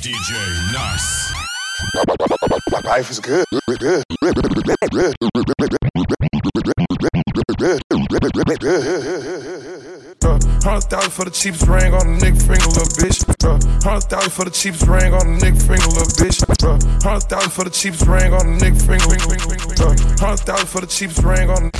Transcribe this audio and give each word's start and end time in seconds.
DJ 0.00 0.30
Nice. 0.72 1.32
Life 2.84 3.10
is 3.10 3.18
good. 3.18 3.44
Good. 3.66 3.78
Good. 3.80 4.04
Good. 4.90 5.14
Hundred 10.62 10.84
thousand 10.90 11.10
for 11.10 11.24
the 11.24 11.30
cheapest 11.32 11.66
ring 11.66 11.94
on 11.94 12.18
the 12.18 12.26
nigga 12.26 12.38
finger, 12.38 12.68
little 12.68 12.94
bitch. 12.94 13.82
Hundred 13.82 14.04
thousand 14.04 14.30
for 14.30 14.44
the 14.44 14.50
cheapest 14.50 14.86
ring 14.86 15.12
on 15.14 15.38
the 15.38 15.46
nigga 15.46 15.60
finger, 15.66 15.88
little 15.88 16.14
bitch. 16.14 17.02
Hundred 17.02 17.22
thousand 17.28 17.50
for 17.50 17.64
the 17.64 17.70
cheapest 17.70 18.06
ring 18.06 18.32
on 18.32 18.58
the 18.58 18.64
nigga 18.64 18.78
finger. 18.86 20.24
Hundred 20.24 20.40
thousand 20.40 20.66
for 20.68 20.80
the 20.80 20.86
cheapest 20.86 21.22
ring 21.24 21.50
on. 21.50 21.72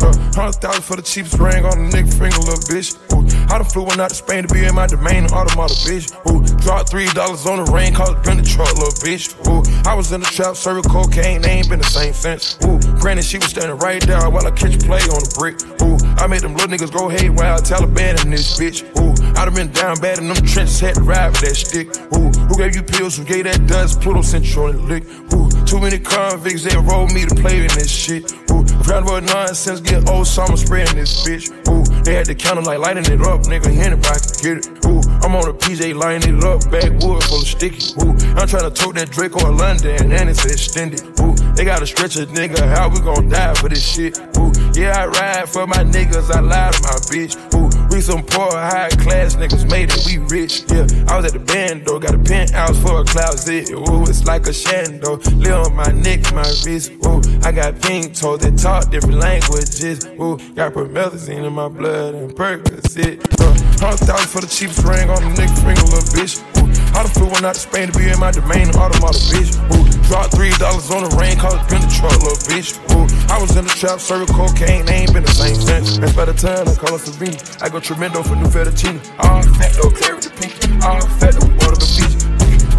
Uh, 0.00 0.12
hundred 0.34 0.60
thousand 0.60 0.82
for 0.82 0.96
the 0.96 1.02
cheapest 1.02 1.38
ring 1.38 1.64
on 1.64 1.76
the 1.78 1.86
nigga 1.90 2.10
finger, 2.12 2.38
little 2.38 2.62
bitch. 2.70 2.94
Ooh, 3.12 3.26
I 3.52 3.58
done 3.58 3.64
flew 3.64 3.84
one 3.84 4.00
out 4.00 4.10
to 4.10 4.14
Spain 4.14 4.46
to 4.46 4.52
be 4.52 4.64
in 4.64 4.74
my 4.74 4.86
domain, 4.86 5.26
automata, 5.26 5.74
bitch. 5.86 6.12
Ooh, 6.30 6.42
dropped 6.62 6.90
three 6.90 7.06
dollars 7.12 7.46
on 7.46 7.64
the 7.64 7.70
rain, 7.72 7.94
called 7.94 8.16
it 8.16 8.22
been 8.24 8.42
truck, 8.44 8.72
little 8.74 8.94
bitch. 9.02 9.34
Ooh, 9.48 9.62
I 9.88 9.94
was 9.94 10.12
in 10.12 10.20
the 10.20 10.26
trap, 10.26 10.56
serving 10.56 10.84
cocaine, 10.84 11.42
they 11.42 11.62
ain't 11.62 11.68
been 11.68 11.80
the 11.80 11.90
same 11.90 12.12
since. 12.12 12.58
Ooh, 12.64 12.78
granted, 13.00 13.24
she 13.24 13.38
was 13.38 13.48
standing 13.48 13.78
right 13.78 14.02
there 14.06 14.28
while 14.30 14.46
I 14.46 14.50
catch 14.50 14.78
play 14.80 15.02
on 15.10 15.20
the 15.22 15.32
brick. 15.38 15.56
Ooh, 15.82 15.96
I 16.18 16.26
made 16.26 16.42
them 16.42 16.54
little 16.54 16.68
niggas 16.68 16.92
go 16.92 17.08
hate 17.08 17.30
while 17.30 17.58
Taliban 17.58 18.22
in 18.24 18.30
this 18.30 18.58
bitch. 18.58 18.82
Ooh, 18.98 19.14
I 19.38 19.44
done 19.44 19.54
been 19.54 19.72
down 19.72 19.98
bad 20.00 20.18
in 20.18 20.28
them 20.28 20.36
trenches, 20.46 20.80
had 20.80 20.94
to 20.94 21.02
ride 21.02 21.30
with 21.30 21.40
that 21.40 21.56
stick. 21.56 21.88
Ooh, 22.14 22.30
who 22.48 22.56
gave 22.56 22.74
you 22.74 22.82
pills? 22.82 23.16
Who 23.16 23.24
gave 23.24 23.44
that 23.44 23.66
dust? 23.66 24.00
Pluto 24.00 24.22
the 24.22 24.78
lick. 24.82 25.04
Ooh, 25.34 25.48
too 25.68 25.78
many 25.78 25.98
convicts, 25.98 26.64
they 26.64 26.74
rolled 26.78 27.12
me 27.12 27.26
to 27.26 27.34
play 27.34 27.60
in 27.60 27.68
this 27.76 27.90
shit. 27.90 28.32
Ooh, 28.50 28.64
round 28.88 29.04
about 29.04 29.22
nonsense, 29.24 29.80
get 29.80 30.08
old 30.08 30.26
summer 30.26 30.56
spraying 30.56 30.94
this 30.94 31.26
bitch. 31.26 31.52
Ooh, 31.68 31.84
they 32.04 32.14
had 32.14 32.24
the 32.24 32.34
counter 32.34 32.62
like 32.62 32.78
lighting 32.78 33.04
it 33.04 33.20
up, 33.20 33.42
nigga. 33.42 33.68
Anybody 33.76 34.18
can 34.18 34.36
get 34.40 34.56
it. 34.64 34.86
Ooh, 34.86 35.00
I'm 35.20 35.36
on 35.36 35.46
a 35.46 35.52
PJ 35.52 35.94
lining 35.94 36.38
it 36.38 36.44
up, 36.44 36.64
backwood 36.70 37.22
full 37.24 37.42
of 37.42 37.46
sticky. 37.46 37.92
Ooh, 38.00 38.16
I'm 38.40 38.48
trying 38.48 38.64
to 38.64 38.70
tote 38.70 38.94
that 38.94 39.10
Draco 39.10 39.44
or 39.44 39.52
London, 39.52 40.10
and 40.10 40.30
it's 40.30 40.44
extended. 40.46 41.02
Ooh, 41.20 41.34
they 41.52 41.64
gotta 41.64 41.86
stretch 41.86 42.16
a 42.16 42.24
nigga, 42.24 42.64
how 42.74 42.88
we 42.88 43.00
gon' 43.00 43.28
die 43.28 43.52
for 43.54 43.68
this 43.68 43.84
shit? 43.84 44.18
Ooh, 44.38 44.50
yeah, 44.72 45.04
I 45.04 45.06
ride 45.06 45.48
for 45.50 45.66
my 45.66 45.84
niggas, 45.84 46.30
I 46.30 46.40
lie 46.40 46.70
to 46.70 46.80
my 46.80 46.96
bitch. 47.12 47.36
Ooh, 47.52 47.68
we 47.98 48.02
some 48.02 48.22
poor, 48.22 48.52
high 48.52 48.88
class 48.90 49.34
niggas 49.34 49.68
made 49.68 49.90
it, 49.90 50.06
we 50.06 50.18
rich. 50.18 50.62
Yeah, 50.70 50.86
I 51.08 51.16
was 51.16 51.26
at 51.26 51.32
the 51.32 51.40
band 51.40 51.84
though, 51.84 51.98
got 51.98 52.14
a 52.14 52.18
penthouse 52.18 52.80
for 52.80 53.00
a 53.00 53.04
closet. 53.04 53.70
Ooh, 53.70 54.02
it's 54.02 54.24
like 54.24 54.46
a 54.46 54.50
shando, 54.50 55.18
live 55.42 55.66
on 55.66 55.74
my 55.74 55.90
neck, 55.90 56.32
my 56.32 56.46
wrist. 56.64 56.92
Ooh, 57.04 57.20
I 57.42 57.50
got 57.50 57.80
pink 57.82 58.14
toes 58.14 58.38
that 58.40 58.56
talk 58.56 58.90
different 58.90 59.18
languages. 59.18 60.06
Ooh, 60.20 60.38
got 60.54 60.74
promethazine 60.74 61.44
in 61.44 61.52
my 61.52 61.68
blood 61.68 62.14
and 62.14 62.30
Percocet. 62.30 63.18
Uh, 63.40 63.48
Hundred 63.80 64.06
thousand 64.06 64.28
for 64.28 64.40
the 64.40 64.46
cheapest 64.46 64.84
ring 64.84 65.10
on 65.10 65.22
the 65.22 65.30
nigga 65.40 65.54
finger, 65.62 65.82
little 65.82 66.06
bitch. 66.14 66.57
I 66.96 67.02
done 67.04 67.12
flew 67.12 67.28
one 67.28 67.44
out 67.44 67.54
to 67.54 67.60
Spain 67.60 67.90
to 67.90 67.94
be 67.96 68.08
in 68.08 68.18
my 68.18 68.30
domain, 68.30 68.68
automata, 68.74 69.18
bitch. 69.30 69.54
Ooh, 69.74 69.84
dropped 70.08 70.34
three 70.34 70.50
dollars 70.56 70.90
on 70.90 71.04
the 71.04 71.12
rain, 71.16 71.36
called 71.36 71.60
it 71.60 71.68
been 71.68 71.80
the 71.80 71.90
truck, 71.92 72.16
little 72.22 72.40
bitch. 72.48 72.76
Ooh, 72.92 73.06
I 73.32 73.40
was 73.40 73.56
in 73.56 73.64
the 73.64 73.74
trap, 73.74 74.00
serving 74.00 74.32
cocaine, 74.34 74.86
they 74.86 75.04
ain't 75.04 75.12
been 75.12 75.24
the 75.24 75.32
same 75.32 75.54
since. 75.54 75.98
And 75.98 76.10
by 76.16 76.24
the 76.24 76.34
time 76.34 76.66
I 76.68 76.74
call 76.74 76.96
it 76.96 77.02
Savini, 77.04 77.36
I 77.62 77.68
go 77.68 77.80
tremendo 77.80 78.22
for 78.22 78.36
new 78.36 78.48
fettuccine. 78.48 78.98
All 79.20 79.42
fat 79.56 79.72
though, 79.76 79.90
clear 79.92 80.14
with 80.16 80.26
the 80.26 80.34
pink. 80.36 80.54
All 80.82 81.00
fat 81.20 81.36
though, 81.36 81.50
water 81.60 81.78
the 81.78 81.88
beach. 81.96 82.16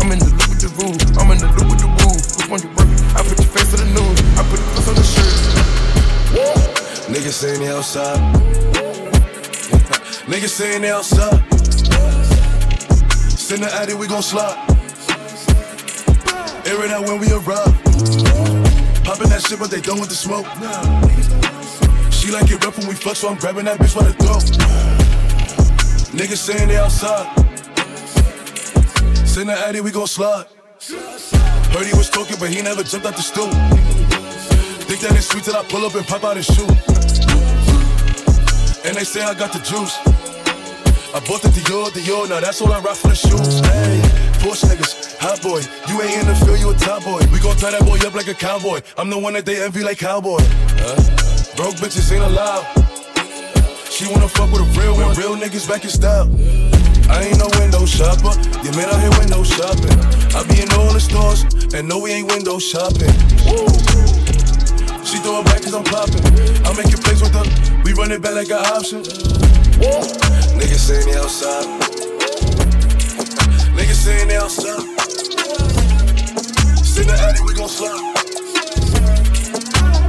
I'm 0.02 0.12
in 0.12 0.20
the 0.20 0.32
loop 0.32 0.48
with 0.50 0.62
the 0.64 0.72
voo, 0.74 0.96
I'm 1.20 1.30
in 1.32 1.38
the 1.40 1.50
loop 1.60 1.68
with 1.70 1.82
the 1.84 1.90
woo. 1.90 2.16
Which 2.16 2.50
one 2.50 2.62
you 2.64 2.72
work? 2.76 2.90
I 3.16 3.22
put 3.24 3.38
your 3.38 3.52
face 3.52 3.72
on 3.76 3.84
the 3.84 3.90
news, 3.94 4.18
I 4.40 4.42
put 4.48 4.60
the 4.60 4.68
puss 4.74 4.88
on 4.90 4.96
the 4.96 5.04
shirt. 5.04 5.60
Niggas 7.10 7.34
saying 7.34 7.60
they 7.60 7.70
outside. 7.70 8.20
Niggas 10.30 10.50
saying 10.50 10.82
they 10.82 10.92
outside. 10.92 11.42
Send 13.50 13.64
the 13.64 13.74
addy, 13.74 13.96
we 13.96 14.06
gon' 14.06 14.22
slide. 14.22 14.54
Air 16.68 16.86
it 16.86 16.92
out 16.92 17.08
when 17.08 17.18
we 17.18 17.32
arrive. 17.32 17.74
Poppin' 19.04 19.28
that 19.30 19.42
shit, 19.42 19.58
but 19.58 19.72
they 19.72 19.82
done 19.82 20.00
with 20.00 20.10
the 20.10 20.14
smoke. 20.14 20.46
She 22.14 22.30
like 22.30 22.46
it 22.52 22.64
rough 22.64 22.78
when 22.78 22.88
we 22.88 22.94
fuck, 22.94 23.16
so 23.16 23.28
I'm 23.28 23.38
grabbing 23.38 23.66
that 23.66 23.80
bitch 23.80 23.96
by 23.98 24.04
the 24.06 24.14
throat. 24.14 24.46
Niggas 26.14 26.38
saying 26.38 26.68
they 26.68 26.78
outside. 26.78 27.26
Send 29.26 29.50
the 29.50 29.58
addy, 29.58 29.82
we 29.82 29.90
gon' 29.90 30.06
slide. 30.06 30.46
Heard 31.74 31.88
he 31.88 31.98
was 31.98 32.12
talking, 32.12 32.38
but 32.40 32.52
he 32.52 32.62
never 32.62 32.84
jumped 32.84 33.08
out 33.08 33.16
the 33.16 33.24
stool. 33.24 33.50
Think 34.86 35.02
that 35.02 35.18
it's 35.18 35.26
sweet 35.26 35.46
till 35.46 35.56
I 35.56 35.64
pull 35.64 35.84
up 35.88 35.96
and 35.96 36.06
pop 36.06 36.24
out 36.24 36.38
his 36.38 36.46
shoe. 36.46 36.70
And 38.86 38.96
they 38.96 39.04
say 39.04 39.24
I 39.24 39.34
got 39.34 39.52
the 39.52 39.60
juice. 39.66 40.19
I 41.10 41.20
bought 41.26 41.42
the 41.42 41.50
Dior, 41.50 41.90
Dior, 41.90 42.30
now 42.30 42.40
that's 42.40 42.62
all 42.62 42.72
I 42.72 42.80
rock 42.82 42.96
for 42.96 43.10
the 43.10 43.18
shoes. 43.18 43.66
Hey, 43.66 43.98
Porsche 44.46 44.70
niggas, 44.70 45.18
hot 45.18 45.42
boy. 45.42 45.66
You 45.90 45.98
ain't 46.06 46.22
in 46.22 46.28
the 46.30 46.38
field, 46.46 46.60
you 46.62 46.70
a 46.70 46.76
top 46.78 47.04
boy. 47.04 47.18
We 47.34 47.42
gon' 47.42 47.58
tie 47.58 47.72
that 47.74 47.82
boy 47.82 47.98
up 48.06 48.14
like 48.14 48.28
a 48.30 48.38
cowboy. 48.38 48.82
I'm 48.96 49.10
the 49.10 49.18
one 49.18 49.34
that 49.34 49.44
they 49.44 49.58
envy 49.58 49.82
like 49.82 49.98
cowboy. 49.98 50.38
Huh? 50.78 51.02
Broke 51.58 51.82
bitches 51.82 52.14
ain't 52.14 52.22
allowed. 52.22 52.62
She 53.90 54.06
wanna 54.06 54.30
fuck 54.30 54.54
with 54.54 54.62
a 54.62 54.70
real 54.78 54.94
one. 55.02 55.18
Real 55.18 55.34
niggas 55.34 55.66
back 55.66 55.84
in 55.84 55.90
style. 55.90 56.30
I 57.10 57.26
ain't 57.26 57.42
no 57.42 57.50
window 57.58 57.90
shopper. 57.90 58.38
Your 58.62 58.78
man 58.78 58.94
out 58.94 59.02
here 59.02 59.14
window 59.18 59.42
shopping. 59.42 59.98
I 60.38 60.46
be 60.46 60.62
in 60.62 60.70
all 60.78 60.94
the 60.94 61.02
stores, 61.02 61.42
and 61.74 61.90
no, 61.90 61.98
we 61.98 62.14
ain't 62.14 62.30
window 62.30 62.62
shopping. 62.62 63.10
She 65.02 65.18
throw 65.26 65.42
it 65.42 65.46
back 65.50 65.66
cause 65.66 65.74
I'm 65.74 65.90
popping. 65.90 66.22
I 66.62 66.70
make 66.78 66.94
it 66.94 67.02
plays 67.02 67.18
with 67.18 67.34
her. 67.34 67.50
We 67.82 67.98
run 67.98 68.14
it 68.14 68.22
back 68.22 68.38
like 68.38 68.54
an 68.54 68.62
option. 68.62 69.02
Niggas 70.80 70.88
saying 70.88 71.08
they 71.08 71.18
outside. 71.18 71.66
Niggas 73.76 73.96
saying 73.96 74.28
they 74.30 74.38
outside. 74.38 74.82
Send 76.86 77.10
the 77.10 77.16
addy, 77.20 77.42
we 77.46 77.54
gon' 77.54 77.68
slide. 77.68 78.16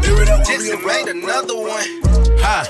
Air 0.06 0.22
it 0.22 0.28
out 0.28 0.46
when 0.46 0.58
we 0.60 0.68
Just 0.68 0.86
made 0.86 1.08
another 1.08 1.56
one. 1.56 2.09
Ha, 2.40 2.64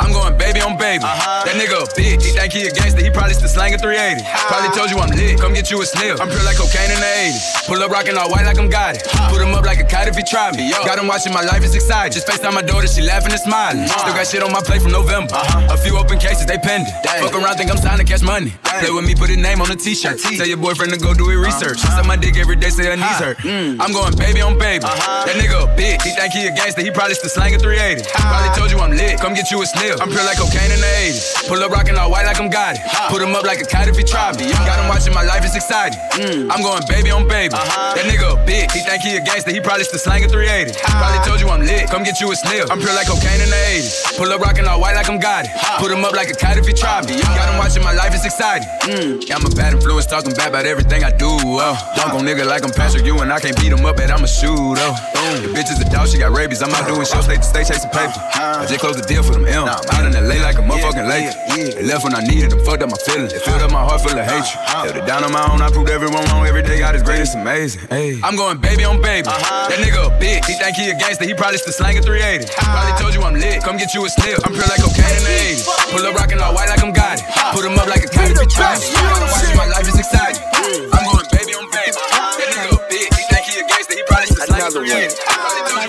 I'm 0.00 0.12
going 0.12 0.38
baby 0.38 0.60
on 0.60 0.78
baby. 0.78 1.02
Uh-huh. 1.04 1.44
That 1.44 1.58
nigga 1.58 1.82
a 1.82 1.86
bitch. 1.92 2.22
He 2.22 2.30
think 2.32 2.52
he 2.52 2.66
a 2.66 2.72
gangster. 2.72 3.02
He 3.02 3.10
probably 3.10 3.34
still 3.34 3.50
slanging 3.50 3.78
380. 3.78 4.22
Probably 4.46 4.70
told 4.76 4.90
you 4.90 4.98
I'm 4.98 5.10
lit. 5.10 5.40
Come 5.40 5.52
get 5.52 5.70
you 5.70 5.82
a 5.82 5.86
sniff. 5.86 6.20
I'm 6.20 6.28
pure 6.30 6.44
like 6.46 6.56
cocaine 6.56 6.90
in 6.90 7.00
the 7.00 7.12
80s. 7.34 7.66
Pull 7.66 7.82
up 7.82 7.90
rockin' 7.90 8.16
all 8.16 8.30
white 8.30 8.46
like 8.46 8.58
I'm 8.58 8.70
got 8.70 8.96
it. 8.96 9.02
Put 9.28 9.42
him 9.42 9.54
up 9.54 9.64
like 9.66 9.80
a 9.80 9.86
kite 9.88 10.08
if 10.08 10.16
he 10.16 10.22
try 10.22 10.52
me. 10.52 10.70
Got 10.70 10.98
him 10.98 11.06
watching 11.10 11.32
my 11.32 11.42
life 11.42 11.62
is 11.64 11.74
exciting. 11.74 12.12
Just 12.12 12.26
FaceTime 12.26 12.54
my 12.54 12.62
daughter, 12.62 12.86
she 12.86 13.02
laughing 13.02 13.32
and 13.32 13.40
smiling. 13.40 13.86
Still 13.88 14.14
got 14.14 14.26
shit 14.26 14.42
on 14.42 14.52
my 14.52 14.62
plate 14.62 14.82
from 14.82 14.92
November. 14.92 15.34
A 15.34 15.76
few 15.76 15.98
open 15.98 16.18
cases, 16.18 16.46
they 16.46 16.58
pending. 16.58 16.92
Fuck 17.20 17.34
around, 17.34 17.56
think 17.58 17.70
I'm 17.70 17.78
signed 17.78 18.00
to 18.00 18.06
catch 18.06 18.22
money. 18.22 18.54
Play 18.64 18.90
with 18.90 19.04
me, 19.04 19.14
put 19.14 19.28
his 19.28 19.38
name 19.38 19.60
on 19.60 19.70
a 19.70 19.76
t-shirt. 19.76 20.18
Tell 20.20 20.46
your 20.46 20.56
boyfriend 20.62 20.92
to 20.92 20.98
go 20.98 21.12
do 21.12 21.28
his 21.28 21.38
research. 21.38 21.78
Suck 21.78 22.06
my 22.06 22.16
dick 22.16 22.36
every 22.38 22.56
day, 22.56 22.70
say 22.70 22.86
her 22.86 22.96
knees 22.96 23.18
hurt. 23.18 23.38
I'm 23.44 23.92
going 23.92 24.14
baby 24.16 24.40
on 24.40 24.58
baby. 24.58 24.84
That 24.84 25.34
nigga 25.36 25.64
a 25.64 25.68
bitch. 25.76 26.02
He 26.02 26.10
think 26.14 26.32
he 26.32 26.46
a 26.46 26.54
gangster. 26.54 26.82
He 26.82 26.90
probably 26.90 27.14
still 27.14 27.30
slanging 27.30 27.60
380. 27.60 28.08
Probably 28.14 28.50
told 28.56 28.70
you 28.70 28.78
I'm 28.78 28.92
lit. 28.92 29.07
Come 29.16 29.32
get 29.32 29.50
you 29.50 29.62
a 29.62 29.66
sniff. 29.66 30.00
I'm 30.00 30.10
pure 30.12 30.24
like 30.24 30.36
cocaine 30.36 30.68
in 30.68 30.80
the 30.80 30.92
80s. 31.08 31.48
Pull 31.48 31.62
up 31.64 31.72
rockin' 31.72 31.96
all 31.96 32.10
white 32.10 32.26
like 32.26 32.40
I'm 32.40 32.50
got 32.50 32.76
it. 32.76 32.82
Put 33.08 33.22
him 33.22 33.34
up 33.34 33.44
like 33.44 33.60
a 33.60 33.64
kite 33.64 33.88
if 33.88 33.96
he 33.96 34.04
try 34.04 34.32
me. 34.36 34.52
Got 34.68 34.78
him 34.80 34.88
watching 34.88 35.14
my 35.14 35.22
life 35.24 35.44
is 35.44 35.56
exciting. 35.56 35.98
Mm. 36.18 36.52
I'm 36.52 36.60
going 36.60 36.82
baby 36.88 37.10
on 37.10 37.26
baby. 37.26 37.54
Uh-huh. 37.54 37.94
That 37.96 38.04
nigga 38.04 38.34
a 38.34 38.38
bitch. 38.44 38.72
He 38.76 38.80
think 38.84 39.02
he 39.02 39.16
a 39.16 39.20
gangster. 39.24 39.50
He 39.50 39.60
probably 39.60 39.84
still 39.84 39.98
slanging 39.98 40.28
380. 40.28 40.76
Probably 40.84 41.20
told 41.24 41.40
you 41.40 41.48
I'm 41.48 41.64
lit. 41.64 41.88
Come 41.88 42.04
get 42.04 42.20
you 42.20 42.30
a 42.30 42.36
sniff. 42.36 42.70
I'm 42.70 42.78
pure 42.78 42.92
like 42.92 43.08
cocaine 43.08 43.40
in 43.40 43.48
the 43.48 43.62
80s. 43.80 44.18
Pull 44.18 44.28
up 44.28 44.40
rockin' 44.40 44.66
all 44.66 44.80
white 44.80 44.94
like 44.94 45.08
I'm 45.08 45.18
got 45.18 45.46
it. 45.46 45.50
Put 45.80 45.90
him 45.90 46.04
up 46.04 46.12
like 46.12 46.28
a 46.28 46.36
kite 46.36 46.58
if 46.58 46.66
he 46.66 46.74
try 46.74 47.00
me. 47.02 47.16
Got 47.22 47.48
him 47.48 47.58
watching 47.58 47.82
my 47.82 47.96
life 47.96 48.12
is 48.14 48.24
exciting. 48.24 48.68
Mm. 48.84 49.24
Yeah, 49.24 49.36
I'm 49.40 49.46
a 49.46 49.50
bad 49.56 49.72
influence 49.72 50.06
talking 50.06 50.34
bad 50.34 50.48
about 50.50 50.66
everything 50.66 51.04
I 51.04 51.10
do. 51.10 51.28
Oh. 51.28 51.76
Dunk 51.96 52.14
on 52.14 52.24
nigga 52.28 52.44
like 52.46 52.64
I'm 52.64 52.70
Patrick 52.70 53.04
Ewing. 53.04 53.30
I 53.30 53.40
can't 53.40 53.56
beat 53.56 53.72
him 53.72 53.84
up, 53.84 53.96
but 53.96 54.10
I'm 54.10 54.24
a 54.24 54.28
shooter. 54.28 54.80
Oh. 54.80 55.40
Your 55.42 55.52
bitch 55.54 55.70
is 55.70 55.80
a 55.80 55.88
dog, 55.90 56.08
she 56.08 56.18
got 56.18 56.32
rabies. 56.32 56.62
I'm 56.62 56.70
out 56.72 56.86
doing 56.86 57.04
shows, 57.04 57.24
state 57.24 57.40
to 57.40 57.48
state, 57.48 57.66
chasing 57.66 57.90
paper. 57.90 58.12
I 58.34 58.66
just 58.66 58.80
closed 58.80 58.97
the 58.98 59.06
deal 59.06 59.22
for 59.22 59.32
them 59.32 59.46
M. 59.46 59.70
Out 59.70 60.04
in 60.04 60.12
LA 60.12 60.42
like 60.42 60.58
a 60.58 60.64
motherfucking 60.66 61.06
lake. 61.06 61.30
They 61.74 61.86
left 61.86 62.02
when 62.02 62.14
I 62.14 62.22
needed 62.26 62.50
them, 62.50 62.60
fucked 62.66 62.82
up 62.82 62.90
my 62.90 62.98
feelings. 63.06 63.32
It 63.32 63.42
filled 63.46 63.62
up 63.62 63.70
my 63.70 63.82
heart 63.82 64.02
full 64.02 64.18
of 64.18 64.26
hatred. 64.26 64.58
Held 64.66 64.96
it 64.98 65.06
down 65.06 65.22
on 65.22 65.30
my 65.32 65.46
own, 65.46 65.62
I 65.62 65.70
proved 65.70 65.90
everyone 65.90 66.26
wrong. 66.30 66.46
Every 66.46 66.62
day 66.62 66.78
God 66.82 66.94
is 66.98 67.02
great, 67.02 67.22
it's 67.22 67.34
amazing. 67.34 67.86
Hey. 67.88 68.18
I'm 68.22 68.34
going 68.34 68.58
baby 68.58 68.84
on 68.84 69.00
baby. 69.00 69.30
That 69.30 69.78
nigga 69.78 70.10
a 70.10 70.12
bitch. 70.18 70.44
He 70.50 70.58
think 70.58 70.74
he 70.76 70.90
a 70.90 70.98
gangster, 70.98 71.24
he 71.24 71.34
probably 71.34 71.58
still 71.58 71.72
slanging 71.72 72.02
380. 72.02 72.50
Probably 72.58 72.94
told 72.98 73.14
you 73.14 73.22
I'm 73.22 73.38
lit. 73.38 73.62
Come 73.62 73.78
get 73.78 73.94
you 73.94 74.04
a 74.04 74.10
sniff. 74.10 74.42
I'm 74.42 74.52
pure 74.52 74.66
like 74.66 74.82
cocaine 74.82 75.14
in 75.14 75.22
the 75.22 75.34
80s. 75.54 75.62
Pull 75.94 76.02
up 76.02 76.14
rockin' 76.18 76.42
all 76.42 76.54
white 76.54 76.68
like 76.68 76.82
I'm 76.82 76.92
got 76.92 77.18
it. 77.18 77.24
Put 77.54 77.62
him 77.64 77.78
up 77.78 77.86
like 77.86 78.02
a 78.02 78.10
he 78.10 78.34
try 78.50 78.74
me. 78.74 78.86
Watching 79.30 79.56
my 79.56 79.68
life 79.70 79.86
is 79.86 79.98
exciting. 79.98 80.42
I'm 80.90 81.04
going 81.06 81.26
baby 81.30 81.54
on 81.54 81.70
baby. 81.70 81.94
That 81.94 82.50
nigga 82.50 82.74
a 82.74 82.80
bitch. 82.90 83.14
He 83.14 83.22
think 83.30 83.44
he 83.46 83.54
a 83.60 83.64
gangster, 83.66 83.94
he 83.94 84.02
probably 84.10 84.26
still 84.26 84.46
slanging 84.50 84.74
380. 84.74 85.87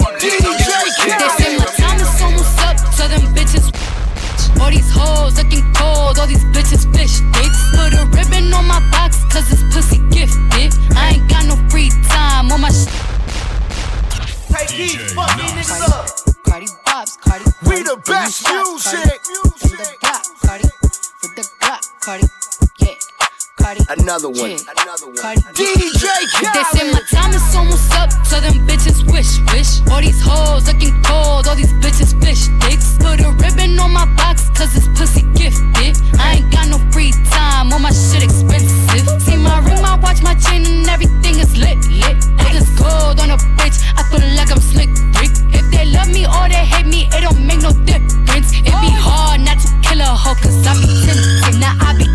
All 4.70 4.76
these 4.76 4.92
hoes 4.94 5.36
looking 5.36 5.66
cold, 5.74 6.20
all 6.20 6.28
these 6.28 6.46
bitches 6.54 6.86
fish 6.96 7.14
sticks. 7.26 7.60
Put 7.74 7.92
a 7.92 8.06
ribbon 8.14 8.54
on 8.54 8.68
my 8.68 8.80
box, 8.92 9.18
cause 9.34 9.52
it's 9.52 9.64
pussy 9.74 9.98
gifted. 10.12 10.78
I 10.96 11.14
ain't 11.18 11.28
got 11.28 11.46
no 11.48 11.56
free 11.70 11.90
time 12.08 12.52
on 12.52 12.62
my 12.62 12.70
sh- 12.70 12.86
DJ 14.70 15.16
Nice. 15.16 16.36
Cardi 16.46 16.68
Bobs, 16.86 17.18
Cardi. 17.18 17.46
We 17.68 17.82
the 17.82 17.98
best 18.06 18.48
music. 18.48 19.22
From 19.58 19.72
the 19.72 19.90
block, 20.02 20.24
Cardi. 20.46 20.64
With 21.24 21.36
the 21.36 21.50
Glock, 21.60 21.84
Cardi. 22.02 22.28
Yeah. 22.78 22.94
Another 23.90 24.30
one. 24.30 24.52
DJ 25.58 25.99
They 26.40 26.64
say 26.72 26.90
my 26.90 27.02
time 27.02 27.34
is 27.34 27.56
almost 27.56 27.92
up, 27.96 28.12
so 28.26 28.40
them 28.40 28.66
bitches 28.66 29.04
wish, 29.12 29.44
wish. 29.52 29.84
All 29.92 30.00
these 30.00 30.22
hoes 30.22 30.68
looking 30.68 30.96
cold, 31.04 31.48
all 31.48 31.56
these 31.56 31.74
bitches 31.84 32.16
fish 32.24 32.48
dicks. 32.64 32.96
Put 32.98 33.20
a 33.20 33.32
ribbon 33.32 33.78
on 33.78 33.92
my 33.92 34.06
box, 34.16 34.50
cause 34.56 34.72
it's 34.76 34.88
pussy 34.98 35.24
gifted. 35.36 36.00
I 36.18 36.40
ain't 36.40 36.52
got 36.52 36.70
no 36.70 36.80
free 36.92 37.12
time, 37.28 37.74
all 37.74 37.80
my 37.80 37.92
shit 37.92 38.24
expensive. 38.24 39.04
See 39.22 39.36
my 39.36 39.60
ring, 39.60 39.82
my 39.82 40.00
watch, 40.00 40.24
my 40.24 40.34
chain, 40.36 40.66
and 40.66 40.88
everything 40.88 41.40
is 41.40 41.58
lit, 41.58 41.76
lit. 41.92 42.18
All 42.40 42.52
this 42.56 42.70
gold 42.80 43.20
on 43.20 43.32
a 43.32 43.38
bitch, 43.60 43.84
I 44.00 44.04
feel 44.08 44.24
like 44.40 44.50
I'm 44.50 44.64
slick, 44.64 44.90
Rick. 45.20 45.36
If 45.52 45.68
they 45.72 45.92
love 45.92 46.08
me 46.08 46.26
or 46.26 46.48
they 46.48 46.64
hate 46.64 46.88
me, 46.88 47.10
it 47.12 47.20
don't 47.20 47.46
make 47.46 47.62
no 47.62 47.72
difference. 47.84 48.56
It 48.56 48.72
be 48.80 48.92
oh. 48.96 49.04
hard 49.04 49.42
not 49.42 49.60
to 49.60 49.68
kill 49.84 50.00
a 50.00 50.08
hoe, 50.08 50.40
cause 50.40 50.56
I 50.66 50.72
be 50.80 50.88
tempted. 51.04 51.60
Now 51.60 51.76
I 51.84 51.98
be 52.00 52.08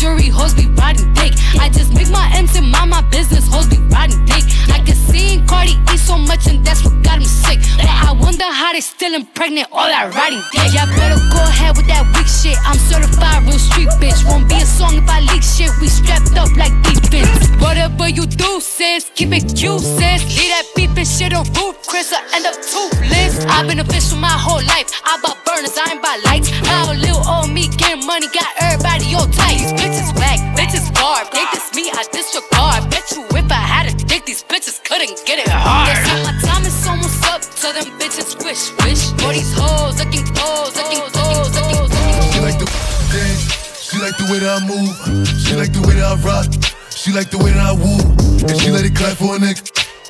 jewelry, 0.00 0.28
hoes 0.32 0.54
be 0.54 0.64
riding 0.80 1.12
dick. 1.12 1.36
I 1.60 1.68
just 1.68 1.92
make 1.92 2.08
my 2.08 2.24
M's 2.32 2.56
and 2.56 2.72
mind 2.72 2.88
my 2.88 3.02
business, 3.12 3.46
hoes 3.46 3.68
be 3.68 3.76
riding 3.92 4.24
dick. 4.24 4.44
I 4.72 4.80
can 4.80 4.96
see 4.96 5.44
Cardi 5.46 5.76
eat 5.92 6.00
so 6.00 6.16
much, 6.16 6.46
and 6.48 6.64
that's 6.64 6.82
what 6.82 6.96
got 7.04 7.18
him 7.20 7.28
sick. 7.28 7.60
But 7.76 7.84
I 7.84 8.12
wonder 8.12 8.48
how 8.48 8.72
they 8.72 8.80
still 8.80 9.12
impregnate 9.12 9.68
all 9.70 9.84
that 9.84 10.08
riding 10.16 10.40
dick. 10.56 10.72
Y'all 10.72 10.88
better 10.96 11.20
go 11.28 11.44
ahead 11.44 11.76
with 11.76 11.86
that 11.92 12.08
weak 12.16 12.24
shit. 12.24 12.56
I'm 12.64 12.80
certified 12.88 13.44
real 13.44 13.60
street 13.60 13.92
bitch. 14.00 14.24
Won't 14.24 14.48
be 14.48 14.56
a 14.56 14.64
song 14.64 14.96
if 14.96 15.04
I 15.04 15.20
leak 15.20 15.44
shit. 15.44 15.68
We 15.84 15.88
strapped 15.92 16.32
up 16.32 16.48
like 16.56 16.72
defense. 16.80 17.52
Whatever 17.60 18.08
you 18.08 18.24
do, 18.24 18.60
sis, 18.60 19.12
keep 19.14 19.36
it 19.36 19.52
cute, 19.52 19.84
sis. 19.84 20.24
Leave 20.32 20.48
that 20.56 20.64
beef 20.74 20.96
and 20.96 21.06
shit 21.06 21.36
on 21.36 21.44
roof, 21.60 21.76
Chris, 21.84 22.08
I 22.16 22.24
end 22.32 22.48
up 22.48 22.56
toothless. 22.56 23.44
I've 23.52 23.68
been 23.68 23.80
a 23.80 23.84
bitch 23.84 24.08
for 24.08 24.16
my 24.16 24.32
whole 24.32 24.64
life. 24.64 24.88
I 25.04 25.20
bought 25.20 25.44
burners, 25.44 25.76
I 25.76 25.92
ain't 25.92 26.00
buy 26.00 26.16
lights. 26.24 26.48
Now 26.64 26.96
little 26.96 27.20
old 27.28 27.52
me 27.52 27.59
getting 28.00 28.06
money, 28.06 28.26
got 28.28 28.50
everybody 28.60 29.14
all 29.14 29.26
tight. 29.26 29.58
These 29.58 29.72
bitches 29.72 30.16
whack, 30.16 30.38
bitches 30.56 30.92
garb. 30.94 31.30
They 31.32 31.44
diss 31.52 31.74
me, 31.74 31.90
I 31.90 32.04
disregard. 32.12 32.90
Bet 32.90 33.10
you 33.12 33.24
if 33.36 33.50
I 33.50 33.54
had 33.54 33.92
a 33.92 33.96
dick, 34.04 34.24
these 34.26 34.42
bitches 34.42 34.82
couldn't 34.84 35.24
get 35.26 35.38
it 35.38 35.48
hard. 35.48 35.88
They 35.88 36.02
say 36.04 36.22
my 36.22 36.34
time 36.40 36.64
is 36.64 36.86
almost 36.86 37.24
up, 37.26 37.42
so 37.42 37.72
them 37.72 37.86
bitches 37.98 38.36
wish, 38.44 38.72
wish. 38.84 39.12
All 39.24 39.32
these 39.32 39.52
hoes 39.54 39.98
looking 39.98 40.26
hoes, 40.36 40.76
looking 40.76 41.00
hoes, 41.00 41.54
looking 41.54 41.76
hoes. 41.76 42.34
She 42.34 42.40
like 42.40 42.58
the 42.58 42.66
dance. 43.12 43.42
She 43.80 43.98
like 43.98 44.16
the 44.16 44.26
way 44.30 44.38
that 44.38 44.62
I 44.62 44.66
move. 44.66 44.94
She 45.40 45.54
like 45.54 45.72
the 45.72 45.80
way 45.86 45.94
that 45.94 46.06
I 46.06 46.14
rock. 46.22 46.46
She 46.90 47.12
like 47.12 47.30
the 47.30 47.38
way 47.38 47.52
that 47.52 47.64
I 47.64 47.72
woo. 47.72 47.98
And 48.46 48.60
she 48.60 48.70
let 48.70 48.84
it 48.84 48.94
clap 48.94 49.16
for 49.16 49.36
a 49.36 49.38
nigga. 49.38 49.60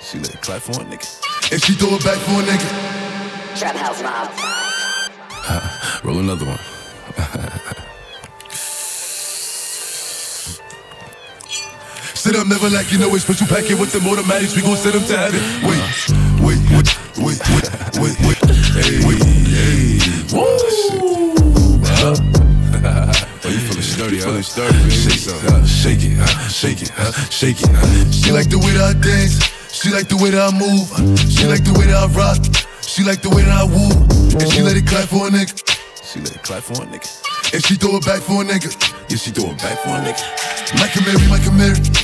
She 0.02 0.18
let 0.18 0.34
it 0.34 0.42
clap 0.42 0.60
for 0.60 0.80
a 0.82 0.84
nigga. 0.84 1.06
And 1.52 1.62
she 1.62 1.72
throw 1.74 1.94
it 1.94 2.04
back 2.04 2.18
for 2.18 2.38
a 2.38 2.44
nigga. 2.44 2.68
Trap 3.58 3.76
House 3.76 4.02
Mob. 4.02 4.30
Roll 6.04 6.18
another 6.18 6.46
one. 6.46 6.58
Sit 12.20 12.36
up, 12.36 12.46
never 12.46 12.68
like 12.68 12.92
you 12.92 12.98
know 12.98 13.08
it's 13.14 13.24
special 13.24 13.46
packet 13.46 13.80
with 13.80 13.92
them 13.92 14.06
automatics. 14.06 14.54
We 14.54 14.60
gon' 14.60 14.76
send 14.76 14.92
them 14.92 15.08
to 15.08 15.16
heaven. 15.16 15.40
Wait, 15.64 15.80
wait, 16.44 16.60
wait, 16.68 16.84
wait, 17.16 17.40
wait, 17.48 17.64
wait, 17.96 18.16
wait. 18.20 18.36
Hey, 18.76 19.00
wait, 19.08 19.24
hey. 19.48 19.96
Woo! 20.36 20.44
Huh? 21.80 22.20
Oh, 23.42 23.48
you 23.48 23.58
feeling 23.58 23.82
sturdy, 23.82 24.16
you 24.16 24.22
feeling 24.22 24.42
sturdy, 24.42 24.76
baby. 24.76 24.90
Shake 24.92 25.24
it, 25.24 25.40
uh, 25.48 25.64
shake 25.64 26.02
it, 26.04 26.20
uh, 26.20 26.48
shake 26.52 26.82
it, 26.82 26.92
uh, 26.98 27.10
shake 27.32 27.62
it. 27.62 27.70
Uh. 27.72 28.10
She 28.12 28.32
like 28.32 28.50
the 28.50 28.58
way 28.58 28.72
that 28.76 28.84
I 28.84 29.00
dance. 29.00 29.40
She 29.72 29.88
like 29.90 30.08
the 30.08 30.16
way 30.20 30.28
that 30.28 30.44
I 30.44 30.52
move. 30.52 30.92
She 31.24 31.46
like 31.46 31.64
the 31.64 31.72
way 31.72 31.86
that 31.86 32.04
I 32.04 32.06
rock. 32.12 32.36
She 32.84 33.02
like 33.02 33.22
the 33.22 33.30
way 33.30 33.42
that 33.48 33.56
I 33.56 33.64
woo. 33.64 33.88
And 34.36 34.52
she 34.52 34.60
let 34.60 34.76
it 34.76 34.86
clap 34.86 35.08
for 35.08 35.26
a 35.26 35.30
nigga. 35.30 35.56
She 36.04 36.20
let 36.20 36.36
it 36.36 36.42
clap 36.42 36.62
for 36.64 36.82
a 36.82 36.86
nigga. 36.86 37.08
And 37.54 37.64
she 37.64 37.76
throw 37.76 37.96
it 37.96 38.04
back 38.04 38.20
for 38.20 38.42
a 38.42 38.44
nigga. 38.44 38.70
Yeah, 39.08 39.16
she 39.16 39.30
throw 39.30 39.50
it 39.50 39.58
back 39.58 39.78
for 39.80 39.88
a 39.88 40.04
nigga. 40.04 40.20
Michael 40.78 41.02
Mary, 41.02 41.26
Michael 41.26 41.52
Mary. 41.52 41.99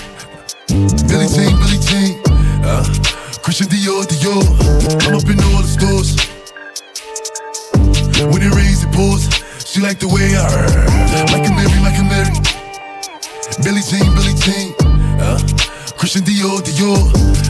Billie 0.77 1.29
Jean, 1.33 1.57
Billie 1.57 1.81
Jean. 1.81 2.21
Uh, 2.61 2.85
Christian 3.41 3.69
Dior, 3.69 4.05
Dior. 4.05 4.45
I'm 5.09 5.17
up 5.17 5.25
in 5.25 5.41
all 5.41 5.65
the 5.65 5.73
stores. 5.73 6.21
When 8.29 8.43
it 8.43 8.53
rains, 8.53 8.85
it 8.85 8.93
pours. 8.93 9.25
She 9.65 9.81
like 9.81 9.99
the 9.99 10.09
way 10.09 10.37
I 10.37 10.45
heard. 10.45 10.69
a 11.33 11.53
Mary, 11.57 11.81
like 11.81 11.97
a 11.97 12.05
Mary. 12.05 12.37
Billie 13.65 13.81
Jean, 13.89 14.05
Billie 14.13 14.37
Jean. 14.37 14.75
Uh, 15.17 15.41
Christian 15.97 16.23
Dior, 16.29 16.61
Dior. 16.61 17.01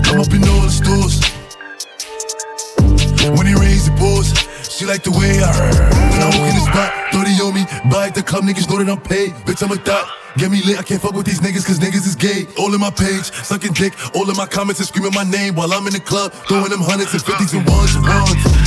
I'm 0.06 0.20
up 0.20 0.30
in 0.30 0.46
all 0.46 0.62
the 0.62 0.70
stores. 0.70 1.18
When 3.36 3.48
it 3.48 3.58
rains, 3.58 3.88
it 3.88 3.98
pours. 3.98 4.30
She 4.70 4.84
like 4.84 5.02
the 5.02 5.10
way 5.10 5.42
I 5.42 5.50
heard. 5.50 5.74
When 6.14 6.22
I 6.22 6.30
walk 6.30 6.46
in 6.46 6.54
the 6.54 6.66
spot, 6.70 6.90
30 7.10 7.30
on 7.42 7.54
me. 7.54 7.66
Buy 7.90 8.06
at 8.06 8.14
the 8.14 8.22
club, 8.22 8.44
niggas 8.44 8.70
know 8.70 8.78
that 8.78 8.88
I'm 8.88 9.00
paid. 9.00 9.32
Bitch, 9.42 9.64
I'm 9.64 9.72
a 9.72 9.82
thot. 9.82 10.25
Get 10.36 10.50
me 10.50 10.60
lit, 10.62 10.78
I 10.78 10.82
can't 10.82 11.00
fuck 11.00 11.14
with 11.14 11.24
these 11.24 11.40
niggas 11.40 11.66
cause 11.66 11.78
niggas 11.78 12.06
is 12.06 12.14
gay. 12.14 12.46
All 12.58 12.74
in 12.74 12.80
my 12.80 12.90
page, 12.90 13.32
sucking 13.32 13.72
dick. 13.72 13.94
All 14.14 14.28
in 14.28 14.36
my 14.36 14.46
comments 14.46 14.80
and 14.80 14.88
screaming 14.88 15.14
my 15.14 15.24
name 15.24 15.54
while 15.54 15.72
I'm 15.72 15.86
in 15.86 15.94
the 15.94 16.00
club. 16.00 16.32
Throwing 16.46 16.68
them 16.68 16.80
hundreds 16.80 17.12
and 17.14 17.22
fifties 17.22 17.54
and 17.54 17.66
ones 17.66 17.94
and 17.96 18.04
ones. 18.04 18.65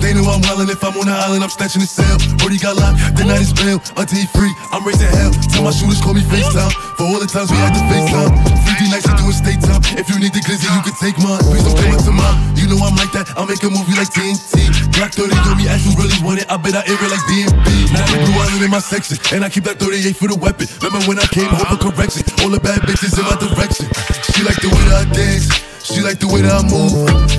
They 0.00 0.14
know 0.14 0.22
I'm 0.28 0.42
wildin'. 0.44 0.70
If 0.70 0.84
I'm 0.84 0.94
on 0.98 1.06
the 1.06 1.16
island, 1.16 1.42
I'm 1.42 1.50
snatching 1.50 1.82
the 1.82 1.90
cell. 1.90 2.14
Brody 2.38 2.58
got 2.58 2.76
locked, 2.76 3.00
the 3.16 3.24
night 3.24 3.42
is 3.42 3.50
bail. 3.50 3.82
Until 3.96 4.18
he 4.18 4.26
free, 4.30 4.52
I'm 4.70 4.86
raising 4.86 5.10
hell. 5.10 5.32
Tell 5.50 5.64
my 5.64 5.72
shooters 5.74 5.98
call 5.98 6.14
me 6.14 6.22
FaceTime. 6.22 6.70
For 6.94 7.08
all 7.08 7.18
the 7.18 7.26
times 7.26 7.50
we 7.50 7.58
had 7.58 7.74
to 7.74 7.82
FaceTime. 7.90 8.30
3D 8.66 8.82
nights, 8.92 9.08
I 9.08 9.18
doing 9.18 9.34
state 9.34 9.60
time. 9.64 9.82
If 9.98 10.06
you 10.06 10.20
need 10.22 10.30
the 10.30 10.42
glizzy, 10.44 10.68
you 10.68 10.82
can 10.84 10.94
take 11.00 11.16
mine. 11.18 11.42
Please 11.42 11.64
don't 11.64 11.74
to 11.74 12.14
mine. 12.14 12.36
You 12.54 12.70
know 12.70 12.78
I'm 12.82 12.94
like 12.94 13.10
that, 13.14 13.30
I'll 13.34 13.50
make 13.50 13.62
a 13.62 13.70
movie 13.70 13.94
like 13.98 14.10
TNT. 14.12 14.70
Black 14.94 15.12
30 15.14 15.34
on 15.48 15.56
me, 15.58 15.66
as 15.66 15.82
you 15.86 15.92
really 15.98 16.16
want 16.22 16.42
it. 16.42 16.46
I 16.46 16.56
bet 16.58 16.74
I 16.74 16.82
air 16.86 16.98
it 16.98 17.10
like 17.10 17.24
DMB. 17.26 17.66
Now 17.94 18.06
the 18.06 18.18
blue 18.26 18.36
island 18.36 18.62
in 18.62 18.70
my 18.70 18.82
section, 18.82 19.18
and 19.34 19.42
I 19.42 19.48
keep 19.48 19.64
that 19.64 19.78
38 19.78 20.14
for 20.14 20.28
the 20.28 20.38
weapon. 20.38 20.66
Remember 20.82 21.02
when 21.06 21.18
I 21.18 21.26
came 21.30 21.50
home 21.50 21.78
correction? 21.78 22.26
All 22.42 22.50
the 22.50 22.60
bad 22.60 22.82
bitches 22.86 23.14
in 23.14 23.24
my 23.26 23.38
direction. 23.38 23.86
She 24.34 24.42
like 24.42 24.58
the 24.62 24.70
way 24.70 24.82
that 24.90 25.02
I 25.02 25.06
dance. 25.10 25.46
She 25.82 26.02
like 26.02 26.18
the 26.18 26.26
way 26.26 26.42
that 26.42 26.52
I 26.52 26.62
move. 26.66 26.94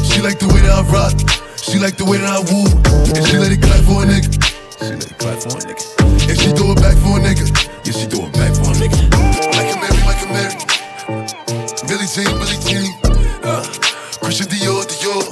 She 0.08 0.24
like 0.24 0.40
the 0.40 0.48
way 0.48 0.64
that 0.64 0.72
I 0.72 0.84
rock. 0.88 1.16
She 1.68 1.80
like 1.80 1.98
the 1.98 2.06
way 2.06 2.18
that 2.18 2.32
I 2.32 2.40
woo. 2.48 2.64
And 3.12 3.28
she 3.28 3.36
let 3.38 3.52
it 3.52 3.60
clap 3.60 3.84
for 3.84 4.00
a 4.00 4.08
nigga. 4.08 4.32
She 4.80 4.88
let 4.88 5.04
it 5.04 5.20
clap 5.20 5.36
for 5.44 5.52
a 5.52 5.68
nigga. 5.68 5.84
And 6.32 6.38
she 6.40 6.50
throw 6.56 6.72
it 6.72 6.80
back 6.80 6.96
for 7.04 7.20
a 7.20 7.22
nigga. 7.22 7.44
Yeah, 7.84 7.92
she 7.92 8.08
throw 8.08 8.24
it 8.24 8.34
back 8.40 8.56
for 8.56 8.72
a 8.72 8.76
nigga. 8.80 8.96
Michael 9.52 9.76
Mary, 9.84 10.00
Michael 10.08 10.32
Mary. 10.32 10.56
Billie 11.84 12.08
Jean, 12.08 12.32
Billie 12.40 12.56
Jean. 12.64 12.88
Uh, 13.44 13.68
Christian 14.24 14.48
Dior, 14.48 14.88
Dior. 14.88 15.28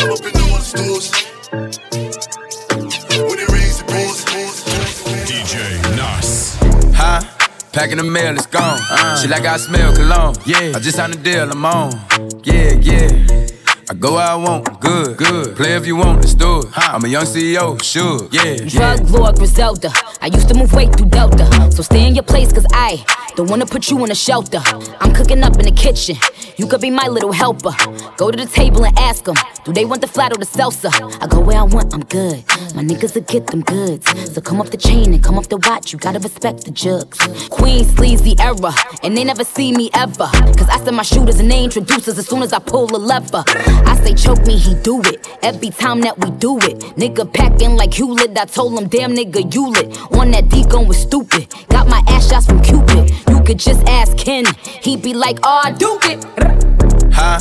I'm 0.00 0.08
up 0.08 0.24
in 0.24 0.32
all 0.40 0.56
the 0.56 0.64
stores. 0.64 1.12
When 1.52 3.38
it 3.38 3.48
rains, 3.52 3.80
it 3.80 3.86
pours, 3.86 4.24
it 4.24 4.28
pours, 4.32 4.64
it 4.64 4.88
pours. 5.04 5.28
DJ 5.28 5.84
Nas. 6.00 6.56
Huh? 6.96 7.20
Packing 7.72 7.98
the 7.98 8.04
mail, 8.04 8.32
it's 8.32 8.46
gone. 8.46 8.80
She 9.20 9.28
like 9.28 9.44
I 9.44 9.58
smell 9.58 9.94
cologne. 9.94 10.34
Yeah. 10.46 10.72
I 10.74 10.80
just 10.80 10.96
signed 10.96 11.14
a 11.14 11.18
deal, 11.18 11.50
I'm 11.52 11.64
on. 11.64 11.92
Yeah, 12.42 12.72
yeah. 12.80 13.44
I 13.90 13.94
go 13.94 14.14
where 14.14 14.26
I 14.26 14.34
want, 14.34 14.80
good, 14.80 15.16
good. 15.16 15.56
Play 15.56 15.74
if 15.74 15.86
you 15.86 15.96
want, 15.96 16.20
let's 16.20 16.34
do 16.34 16.60
it. 16.60 16.66
I'm 16.74 17.04
a 17.04 17.08
young 17.08 17.24
CEO, 17.24 17.82
sure, 17.82 18.28
yeah, 18.30 18.44
yeah. 18.44 18.68
Drug 18.96 19.10
lord 19.10 19.36
Griselda. 19.36 19.90
I 20.22 20.26
used 20.26 20.48
to 20.48 20.54
move 20.54 20.72
weight 20.72 20.94
through 20.96 21.08
Delta. 21.10 21.70
So 21.70 21.82
stay 21.82 22.06
in 22.06 22.14
your 22.14 22.24
place, 22.24 22.52
cause 22.52 22.66
I 22.72 23.04
don't 23.36 23.50
wanna 23.50 23.66
put 23.66 23.90
you 23.90 24.02
in 24.04 24.10
a 24.10 24.14
shelter. 24.14 24.62
I'm 25.00 25.12
cooking 25.12 25.42
up 25.42 25.58
in 25.58 25.64
the 25.66 25.72
kitchen. 25.72 26.16
You 26.56 26.66
could 26.66 26.80
be 26.80 26.90
my 26.90 27.08
little 27.08 27.32
helper. 27.32 27.72
Go 28.16 28.30
to 28.30 28.36
the 28.36 28.46
table 28.46 28.84
and 28.86 28.96
ask 28.98 29.24
them, 29.24 29.34
do 29.64 29.72
they 29.72 29.84
want 29.84 30.00
the 30.00 30.06
flat 30.06 30.32
or 30.32 30.38
the 30.38 30.46
salsa? 30.46 30.90
I 31.20 31.26
go 31.26 31.40
where 31.40 31.58
I 31.58 31.64
want, 31.64 31.92
I'm 31.92 32.04
good. 32.04 32.44
My 32.74 32.82
niggas 32.82 33.14
will 33.14 33.22
get 33.22 33.48
them 33.48 33.62
goods. 33.62 34.06
So 34.32 34.40
come 34.40 34.60
off 34.60 34.70
the 34.70 34.76
chain 34.76 35.12
and 35.12 35.22
come 35.22 35.36
off 35.36 35.48
the 35.48 35.56
watch. 35.58 35.92
You 35.92 35.98
gotta 35.98 36.20
respect 36.20 36.64
the 36.64 36.70
jugs. 36.70 37.18
Queen 37.48 37.84
sleazy 37.84 38.34
era, 38.38 38.72
and 39.02 39.16
they 39.16 39.24
never 39.24 39.44
see 39.44 39.72
me 39.72 39.90
ever. 39.94 40.28
Cause 40.56 40.68
I 40.68 40.78
send 40.78 40.96
my 40.96 41.02
shooters 41.02 41.40
and 41.40 41.50
they 41.50 41.64
introducers 41.64 42.18
as 42.18 42.26
soon 42.26 42.42
as 42.42 42.52
I 42.52 42.60
pull 42.60 42.94
a 42.94 42.98
lever. 42.98 43.44
I 43.86 43.96
say 44.02 44.14
choke 44.14 44.46
me, 44.46 44.56
he 44.56 44.74
do 44.74 45.00
it. 45.02 45.26
Every 45.42 45.70
time 45.70 46.00
that 46.02 46.18
we 46.18 46.30
do 46.30 46.58
it. 46.58 46.78
Nigga 46.96 47.32
packing 47.32 47.76
like 47.76 47.94
Hewlett. 47.94 48.38
I 48.38 48.44
told 48.44 48.78
him, 48.78 48.88
damn 48.88 49.14
nigga, 49.14 49.52
you 49.54 49.68
lit. 49.68 49.98
On 50.12 50.30
that 50.30 50.48
D 50.48 50.64
gun 50.64 50.86
was 50.88 50.98
stupid. 50.98 51.52
Got 51.68 51.88
my 51.88 52.02
ass 52.08 52.30
shots 52.30 52.46
from 52.46 52.62
Cupid. 52.62 53.10
You 53.28 53.42
could 53.42 53.58
just 53.58 53.86
ask 53.88 54.16
Ken. 54.16 54.44
he'd 54.82 55.02
be 55.02 55.14
like, 55.14 55.38
oh, 55.42 55.60
I 55.64 55.72
do 55.72 55.98
it. 56.04 56.24
Huh? 57.12 57.40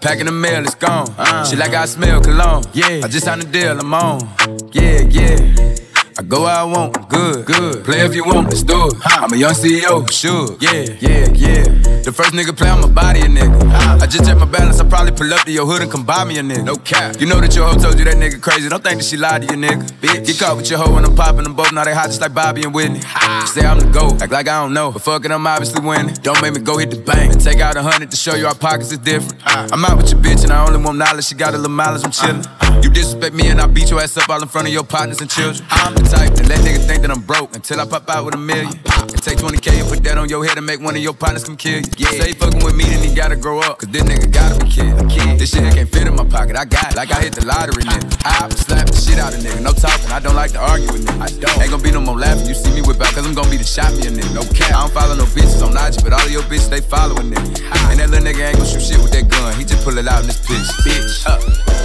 Packing 0.00 0.26
the 0.26 0.32
mail, 0.32 0.62
it's 0.64 0.74
gone. 0.74 1.08
Uh. 1.16 1.44
She 1.46 1.56
like 1.56 1.72
I 1.72 1.86
smell 1.86 2.20
cologne. 2.20 2.64
Yeah. 2.74 3.00
I 3.02 3.08
just 3.08 3.24
signed 3.24 3.42
a 3.42 3.46
deal, 3.46 3.78
I'm 3.78 3.94
on. 3.94 4.28
Yeah, 4.72 5.00
yeah. 5.00 5.74
I 6.16 6.22
go 6.22 6.42
where 6.42 6.54
I 6.54 6.62
want, 6.62 7.08
good, 7.08 7.44
good. 7.44 7.84
Play 7.84 8.00
if 8.06 8.14
you 8.14 8.24
want, 8.24 8.46
let's 8.46 8.62
do 8.62 8.86
it. 8.86 8.94
I'm 9.04 9.32
a 9.32 9.36
young 9.36 9.52
CEO, 9.52 10.08
sure. 10.12 10.56
Yeah, 10.60 10.94
yeah, 11.00 11.26
yeah. 11.34 11.64
The 12.04 12.12
first 12.12 12.32
nigga 12.34 12.56
play 12.56 12.68
on 12.68 12.82
my 12.82 12.88
body, 12.88 13.20
a 13.20 13.24
nigga. 13.24 14.00
I 14.00 14.06
just 14.06 14.24
check 14.24 14.38
my 14.38 14.44
balance, 14.44 14.78
I 14.78 14.88
probably 14.88 15.10
pull 15.10 15.32
up 15.34 15.40
to 15.44 15.50
your 15.50 15.66
hood 15.66 15.82
and 15.82 15.90
come 15.90 16.04
buy 16.06 16.22
me 16.22 16.38
a 16.38 16.42
nigga. 16.42 16.64
No 16.64 16.76
cap. 16.76 17.20
You 17.20 17.26
know 17.26 17.40
that 17.40 17.56
your 17.56 17.66
hoe 17.66 17.74
told 17.78 17.98
you 17.98 18.04
that 18.04 18.14
nigga 18.16 18.40
crazy. 18.40 18.68
Don't 18.68 18.82
think 18.82 18.98
that 18.98 19.04
she 19.04 19.16
lied 19.16 19.42
to 19.42 19.54
you, 19.54 19.60
nigga. 19.60 19.82
Bitch. 20.00 20.24
Get 20.26 20.38
caught 20.38 20.56
with 20.56 20.70
your 20.70 20.78
hoe 20.78 20.94
when 20.94 21.04
I'm 21.04 21.16
popping 21.16 21.42
them 21.42 21.54
both. 21.56 21.72
Now 21.72 21.82
they 21.84 21.94
hot 21.94 22.06
just 22.06 22.20
like 22.20 22.32
Bobby 22.32 22.62
and 22.62 22.72
Whitney. 22.72 22.98
You 22.98 23.46
say 23.48 23.66
I'm 23.66 23.80
the 23.80 23.90
GOAT, 23.90 24.22
act 24.22 24.30
like 24.30 24.46
I 24.46 24.62
don't 24.62 24.72
know. 24.72 24.92
But 24.92 25.02
fuck 25.02 25.24
it, 25.24 25.32
I'm 25.32 25.44
obviously 25.44 25.84
winning. 25.84 26.14
Don't 26.22 26.40
make 26.40 26.54
me 26.54 26.60
go 26.60 26.78
hit 26.78 26.90
the 26.90 27.00
bank 27.00 27.32
and 27.32 27.40
take 27.42 27.58
out 27.58 27.76
a 27.76 27.82
hundred 27.82 28.12
to 28.12 28.16
show 28.16 28.36
you 28.36 28.46
our 28.46 28.54
pockets 28.54 28.92
is 28.92 28.98
different. 28.98 29.42
I'm 29.44 29.84
out 29.84 29.96
with 29.96 30.12
your 30.12 30.20
bitch 30.20 30.44
and 30.44 30.52
I 30.52 30.64
only 30.64 30.78
want 30.78 30.96
knowledge. 30.98 31.24
She 31.24 31.34
got 31.34 31.54
a 31.54 31.56
little 31.56 31.72
mileage, 31.74 32.04
I'm 32.04 32.12
chillin'. 32.12 32.63
You 32.82 32.90
disrespect 32.90 33.34
me 33.34 33.48
and 33.48 33.60
I 33.60 33.66
beat 33.66 33.90
your 33.90 34.00
ass 34.00 34.16
up 34.16 34.28
all 34.28 34.42
in 34.42 34.48
front 34.48 34.66
of 34.66 34.72
your 34.72 34.84
partners 34.84 35.20
and 35.20 35.30
children. 35.30 35.66
I'm 35.70 35.94
the 35.94 36.02
type 36.02 36.34
to 36.34 36.42
let 36.44 36.60
niggas 36.60 36.86
think 36.86 37.02
that 37.02 37.10
I'm 37.10 37.20
broke 37.22 37.54
until 37.54 37.80
I 37.80 37.86
pop 37.86 38.08
out 38.10 38.24
with 38.24 38.34
a 38.34 38.38
million. 38.38 38.72
And 38.94 39.22
take 39.22 39.38
20k 39.38 39.80
and 39.80 39.88
put 39.88 40.02
that 40.04 40.18
on 40.18 40.28
your 40.28 40.44
head 40.44 40.56
and 40.56 40.66
make 40.66 40.80
one 40.80 40.96
of 40.96 41.02
your 41.02 41.14
partners 41.14 41.44
come 41.44 41.56
kill 41.56 41.80
you. 41.80 41.86
Yeah. 41.96 42.10
Say 42.10 42.32
fucking 42.32 42.64
with 42.64 42.76
me, 42.76 42.84
then 42.84 43.02
he 43.02 43.14
gotta 43.14 43.36
grow 43.36 43.60
up, 43.60 43.78
cause 43.78 43.90
this 43.90 44.02
nigga 44.02 44.30
gotta 44.32 44.64
be 44.64 44.70
killed. 44.70 45.10
This 45.38 45.52
shit 45.52 45.62
can't 45.74 45.88
fit 45.88 46.06
in 46.06 46.14
my 46.14 46.24
pocket, 46.24 46.56
I 46.56 46.64
got 46.64 46.92
it, 46.92 46.96
like 46.96 47.10
I 47.12 47.20
hit 47.20 47.34
the 47.34 47.44
lottery, 47.44 47.84
nigga. 47.84 48.16
I 48.24 48.48
slap 48.50 48.86
the 48.86 48.96
shit 48.96 49.18
out 49.18 49.34
of 49.34 49.40
nigga, 49.40 49.60
no 49.62 49.72
talking, 49.72 50.10
I 50.10 50.20
don't 50.20 50.36
like 50.36 50.52
to 50.52 50.60
argue 50.60 50.90
with 50.92 51.06
niggas. 51.06 51.20
I 51.20 51.28
don't. 51.40 51.60
Ain't 51.60 51.70
gonna 51.70 51.82
be 51.82 51.92
no 51.92 52.00
more 52.00 52.18
laughing, 52.18 52.46
you 52.46 52.54
see 52.54 52.72
me 52.72 52.82
whip 52.82 53.00
out, 53.00 53.12
cause 53.14 53.26
I'm 53.26 53.34
gonna 53.34 53.50
be 53.50 53.56
the 53.56 53.64
shot 53.64 53.92
me 53.94 54.02
nigga, 54.02 54.34
no 54.34 54.42
cap. 54.52 54.72
I 54.74 54.80
don't 54.84 54.92
follow 54.92 55.14
no 55.14 55.24
bitches 55.24 55.62
on 55.64 55.76
IG, 55.76 56.02
but 56.02 56.12
all 56.12 56.24
of 56.24 56.30
your 56.30 56.42
bitches, 56.44 56.70
they 56.70 56.80
following 56.80 57.30
nigga. 57.30 57.64
And 57.90 58.00
that 58.00 58.10
little 58.10 58.26
nigga 58.26 58.48
ain't 58.48 58.58
gonna 58.58 58.68
shoot 58.68 58.82
shit 58.82 58.98
with 58.98 59.12
that 59.12 59.28
gun, 59.28 59.54
he 59.56 59.64
just 59.64 59.84
pull 59.84 59.98
it 59.98 60.08
out 60.08 60.22
in 60.22 60.26
this 60.28 60.40
bitch. 60.40 60.68
Bitch, 60.84 61.83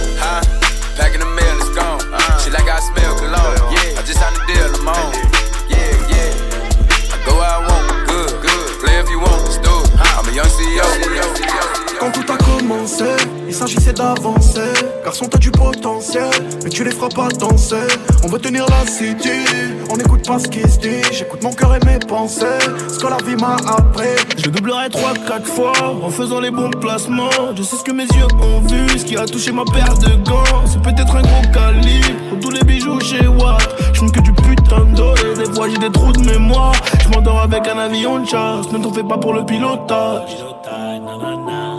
tu 16.80 16.84
les 16.84 16.92
feras 16.92 17.10
pas 17.10 17.28
danser. 17.28 17.76
On 18.24 18.28
veut 18.28 18.38
tenir 18.38 18.64
la 18.70 18.86
city, 18.90 19.44
on 19.90 19.98
n'écoute 19.98 20.26
pas 20.26 20.38
ce 20.38 20.48
qui 20.48 20.62
se 20.62 20.78
dit. 20.78 21.02
J'écoute 21.12 21.42
mon 21.42 21.52
cœur 21.52 21.74
et 21.74 21.84
mes 21.84 21.98
pensées, 21.98 22.58
ce 22.88 22.98
que 22.98 23.06
la 23.06 23.18
vie 23.18 23.36
m'a 23.36 23.56
appris. 23.56 24.16
Je 24.38 24.48
doublerai 24.48 24.88
3-4 24.88 25.44
fois 25.44 25.72
en 26.02 26.08
faisant 26.08 26.40
les 26.40 26.50
bons 26.50 26.70
placements. 26.70 27.54
Je 27.54 27.62
sais 27.62 27.76
ce 27.76 27.84
que 27.84 27.92
mes 27.92 28.04
yeux 28.04 28.26
ont 28.40 28.60
vu, 28.60 28.98
ce 28.98 29.04
qui 29.04 29.18
a 29.18 29.26
touché 29.26 29.52
ma 29.52 29.64
paire 29.66 29.92
de 29.98 30.24
gants. 30.24 30.64
C'est 30.64 30.80
peut-être 30.80 31.16
un 31.16 31.22
gros 31.22 31.52
calibre, 31.52 32.40
tous 32.40 32.50
les 32.50 32.64
bijoux 32.64 32.98
chez 33.00 33.26
Watt. 33.26 33.76
Je 33.92 34.06
que 34.06 34.20
du 34.20 34.32
putain 34.32 34.86
d'eau 34.96 35.14
et 35.16 35.36
des 35.36 35.52
fois 35.52 35.68
j'ai 35.68 35.76
des 35.76 35.92
trous 35.92 36.12
de 36.12 36.24
mémoire. 36.24 36.72
Je 37.04 37.10
m'endors 37.10 37.40
avec 37.42 37.68
un 37.68 37.78
avion 37.78 38.20
de 38.20 38.26
chasse, 38.26 38.72
ne 38.72 38.78
t'en 38.78 38.90
fais 38.90 39.04
pas 39.04 39.18
pour 39.18 39.34
le 39.34 39.44
pilotage. 39.44 40.49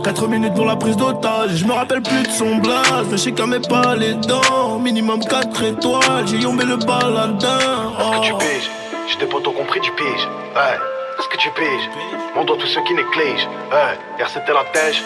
4 0.03 0.27
minutes 0.27 0.53
pour 0.55 0.65
la 0.65 0.75
prise 0.75 0.98
d'otage, 0.98 1.51
je 1.55 1.65
me 1.65 1.74
rappelle 1.74 2.01
plus 2.01 2.24
de 2.24 2.31
son 2.31 2.55
blaze, 2.58 3.05
mais 3.10 3.17
je 3.17 3.24
sais 3.24 3.31
qu'elle 3.31 3.48
met 3.48 3.60
pas 3.60 3.96
les 3.96 4.13
dents. 4.15 4.79
Minimum 4.79 5.24
4 5.24 5.63
étoiles, 5.63 6.27
j'ai 6.27 6.38
yombé 6.38 6.65
le 6.65 6.77
baladin. 6.77 7.91
Est-ce 8.00 8.20
que 8.20 8.25
tu 8.25 8.34
Oh. 8.34 8.38
piges? 8.38 8.70
J'ai 9.10 9.17
des 9.20 9.25
potos 9.27 9.53
compris 9.55 9.79
du 9.79 9.91
pige. 9.91 10.27
Ouais. 10.55 10.77
Est-ce 11.20 11.27
que 11.29 11.38
tu 11.38 11.50
piges? 11.51 11.89
Mon 12.36 12.43
doigt 12.46 12.58
tous 12.60 12.67
ceux 12.67 12.81
qui 12.84 12.93
négligent. 12.93 13.48
Ouais. 13.72 13.98
Hier 14.17 14.27
c'était 14.34 14.53
la 14.53 14.63
tèche. 14.74 15.03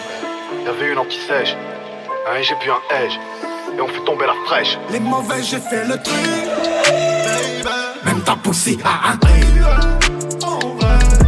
Y'avait 0.64 0.92
une 0.92 0.98
anti-sèche. 0.98 1.54
Hein, 2.28 2.40
j'ai 2.42 2.54
bu 2.54 2.70
un 2.70 2.96
edge. 3.04 3.14
Et 3.76 3.80
on 3.80 3.88
fait 3.88 4.04
tomber 4.04 4.26
la 4.26 4.34
fraîche. 4.46 4.78
Les 4.90 5.00
mauvais, 5.00 5.42
j'ai 5.42 5.58
fait 5.58 5.84
le 5.84 6.00
truc. 6.02 6.16
Même 8.04 8.20
ta 8.22 8.34
poussée 8.36 8.78
a 8.84 9.12
un 9.12 9.16
prix. 9.16 9.32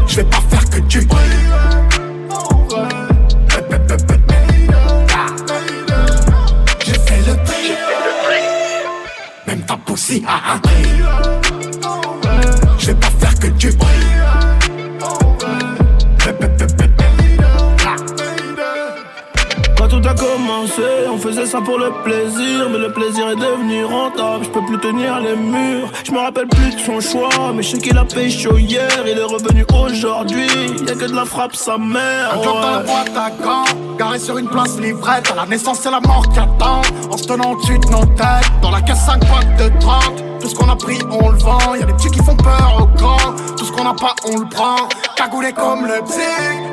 Je 0.06 0.16
vais 0.16 0.24
pas 0.24 0.38
faire 0.50 0.70
que 0.70 0.80
tu 0.88 1.00
J'ai 1.00 1.06
ta 9.68 9.76
poussée 9.76 10.22
a 10.26 10.54
un 10.54 10.58
prix. 10.60 10.72
Je 12.78 12.86
vais 12.86 12.94
pas 12.94 13.10
faire 13.20 13.38
que 13.38 13.46
tu 13.48 13.70
Quand 19.76 19.88
tout 19.88 20.08
a 20.08 20.14
commencé, 20.14 20.82
on 21.28 21.30
faisait 21.30 21.46
ça 21.46 21.60
pour 21.60 21.78
le 21.78 21.90
plaisir, 22.04 22.68
mais 22.70 22.78
le 22.78 22.92
plaisir 22.92 23.28
est 23.28 23.36
devenu 23.36 23.84
rentable. 23.84 24.44
Je 24.44 24.50
peux 24.50 24.64
plus 24.64 24.78
tenir 24.78 25.20
les 25.20 25.36
murs. 25.36 25.90
Je 26.04 26.12
me 26.12 26.18
rappelle 26.18 26.48
plus 26.48 26.74
de 26.74 26.80
son 26.80 27.00
choix, 27.00 27.52
mais 27.54 27.62
je 27.62 27.70
sais 27.70 27.78
qu'il 27.78 27.98
a 27.98 28.04
chaud 28.30 28.56
hier. 28.56 28.88
Il 29.06 29.18
est 29.18 29.22
revenu 29.22 29.64
aujourd'hui. 29.72 30.46
Y'a 30.86 30.94
que 30.94 31.04
de 31.04 31.14
la 31.14 31.24
frappe 31.24 31.54
sa 31.54 31.76
mère. 31.76 32.32
Un 32.32 32.42
job 32.42 32.54
dans 32.54 32.70
la 32.70 32.78
ouais. 32.78 32.84
boîte 32.84 33.16
à 33.16 33.30
gants, 33.42 33.64
garé 33.98 34.18
sur 34.18 34.38
une 34.38 34.48
place 34.48 34.78
livrette. 34.78 35.30
À 35.30 35.34
la 35.34 35.46
naissance, 35.46 35.80
c'est 35.80 35.90
la 35.90 36.00
mort 36.00 36.26
qui 36.32 36.38
attend. 36.38 36.82
En 37.10 37.16
se 37.16 37.24
tenant 37.24 37.52
au-dessus 37.52 37.78
de 37.78 37.86
nos 37.88 38.04
têtes. 38.04 38.50
Dans 38.62 38.70
la 38.70 38.80
caisse 38.80 39.04
5 39.04 39.20
boîtes 39.26 39.56
de 39.58 39.80
30. 39.80 40.24
Tout 40.40 40.48
ce 40.48 40.54
qu'on 40.54 40.70
a 40.70 40.76
pris, 40.76 40.98
on 41.10 41.30
le 41.30 41.38
vend. 41.38 41.74
Y'a 41.74 41.84
des 41.84 41.92
petits 41.92 42.10
qui 42.10 42.22
font 42.22 42.36
peur 42.36 42.78
aux 42.80 42.96
grands. 42.96 43.34
Tout 43.56 43.64
ce 43.64 43.72
qu'on 43.72 43.84
n'a 43.84 43.94
pas, 43.94 44.14
on 44.24 44.38
le 44.38 44.48
prend. 44.48 44.88
Cagoulé 45.16 45.52
comme 45.52 45.84
le 45.84 46.02
psy. 46.04 46.20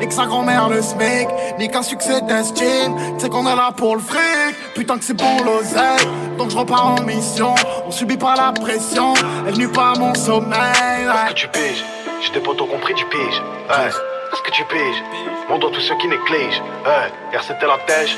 Et 0.02 0.08
que 0.08 0.14
sa 0.14 0.26
grand-mère 0.26 0.70
le 0.70 0.82
smic. 0.82 1.28
Ni 1.60 1.68
qu'un 1.68 1.84
succès 1.84 2.22
d'estime. 2.22 2.96
C'est 3.18 3.30
qu'on 3.30 3.48
est 3.48 3.56
là 3.56 3.72
pour 3.76 3.96
le 3.96 4.02
fric. 4.02 4.45
Putain 4.74 4.98
que 4.98 5.04
c'est 5.04 5.16
pour 5.16 5.44
l'oseille. 5.44 6.08
Donc 6.38 6.52
je 6.52 6.58
repars 6.58 6.88
en 6.88 7.02
mission. 7.04 7.56
On 7.86 7.92
subit 7.92 8.18
pas 8.18 8.36
la 8.36 8.52
pression. 8.52 9.14
Elle 9.48 9.54
venue 9.54 9.70
pas 9.70 9.92
à 9.92 10.00
mon 10.00 10.14
sommeil. 10.14 10.58
Est-ce 10.58 11.30
que 11.30 11.34
tu 11.34 11.48
piges 11.50 11.84
J'ai 12.22 12.32
des 12.34 12.40
potos 12.40 12.70
compris 12.70 12.94
du 12.94 13.06
pige. 13.06 13.42
Ouais. 13.70 13.88
Est-ce 13.88 14.42
que 14.42 14.52
tu 14.52 14.64
piges 14.66 15.04
Mon 15.50 15.58
doigt 15.58 15.72
tous 15.74 15.82
ceux 15.82 15.96
qui 15.98 16.08
négligent. 16.08 16.62
Ouais. 16.86 17.12
Hier 17.32 17.44
c'était 17.48 17.68
la 17.68 17.78
tèche. 17.88 18.18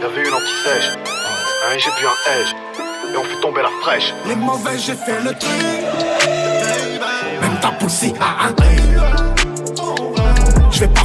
Y'avait 0.00 0.26
une 0.28 0.34
anti-sèche. 0.34 0.96
Hein, 1.64 1.76
j'ai 1.78 1.90
bu 1.90 2.06
un 2.06 2.40
edge. 2.40 2.54
Et 3.12 3.16
on 3.16 3.24
fait 3.24 3.40
tomber 3.40 3.62
la 3.62 3.70
fraîche. 3.82 4.14
Les 4.26 4.34
mauvais, 4.36 4.78
j'ai 4.78 4.94
fait 4.94 5.20
le 5.20 5.34
truc. 5.34 5.50
Même 7.40 7.60
ta 7.60 7.68
poussée 7.72 8.14
a 8.20 8.46
un. 8.46 8.54
Je 10.70 10.80
vais 10.80 10.88
pas 10.88 11.04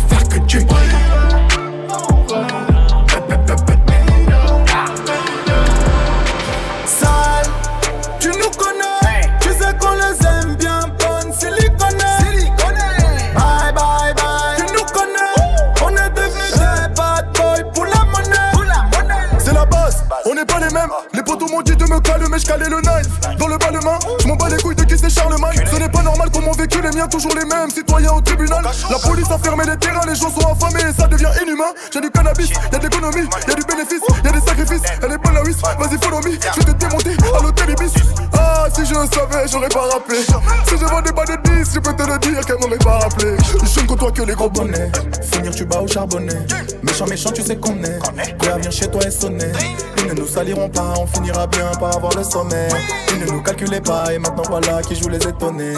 Méchant, 46.84 47.06
méchant, 47.08 47.32
tu 47.32 47.42
sais 47.42 47.58
qu'on 47.58 47.84
est. 47.84 48.00
Quoi 48.40 48.58
vient 48.58 48.72
chez 48.72 48.88
toi 48.88 49.02
et 49.06 49.12
sonner. 49.12 49.52
Ils 49.98 50.08
ne 50.08 50.14
nous 50.14 50.28
saliront 50.28 50.70
pas, 50.70 50.94
on 50.98 51.08
finira 51.08 51.48
bien 51.48 51.70
par 51.80 51.96
avoir 51.96 52.16
le 52.16 52.24
sommet. 52.24 52.68
Ils 53.12 53.20
ne 53.20 53.26
nous 53.32 53.42
calculaient 53.42 53.82
pas 53.82 54.14
et 54.14 54.20
maintenant 54.20 54.44
voilà 54.48 54.82
qui 54.82 54.96
joue 54.96 55.10
les 55.10 55.18
étonnés. 55.18 55.74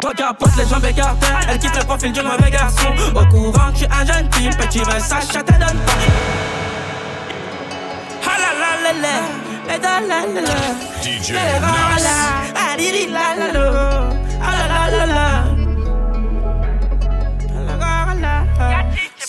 Toi 0.00 0.12
capote 0.16 0.50
les 0.56 0.66
jambes 0.66 0.84
écartées, 0.84 1.26
elle 1.48 1.58
quitte 1.58 1.76
le 1.76 1.84
profil 1.84 2.12
du 2.12 2.20
mauvais 2.20 2.50
garçon. 2.50 2.88
Au 3.14 3.26
courant, 3.26 3.72
tu 3.74 3.84
es 3.84 3.88
un 3.88 4.04
jeune 4.04 4.28
type, 4.30 4.56
petit 4.58 4.80
Versace, 4.80 5.28
ça 5.32 5.42
te 5.42 5.52
donne 5.52 5.78
pas. 5.86 5.92
Ah 8.26 8.36
la 8.38 8.52
la 8.60 8.92
la 8.92 9.00
la, 9.00 9.74
et 9.74 9.78
la 9.80 10.00
la 10.00 10.40
la. 10.40 10.56
DJ 11.02 11.32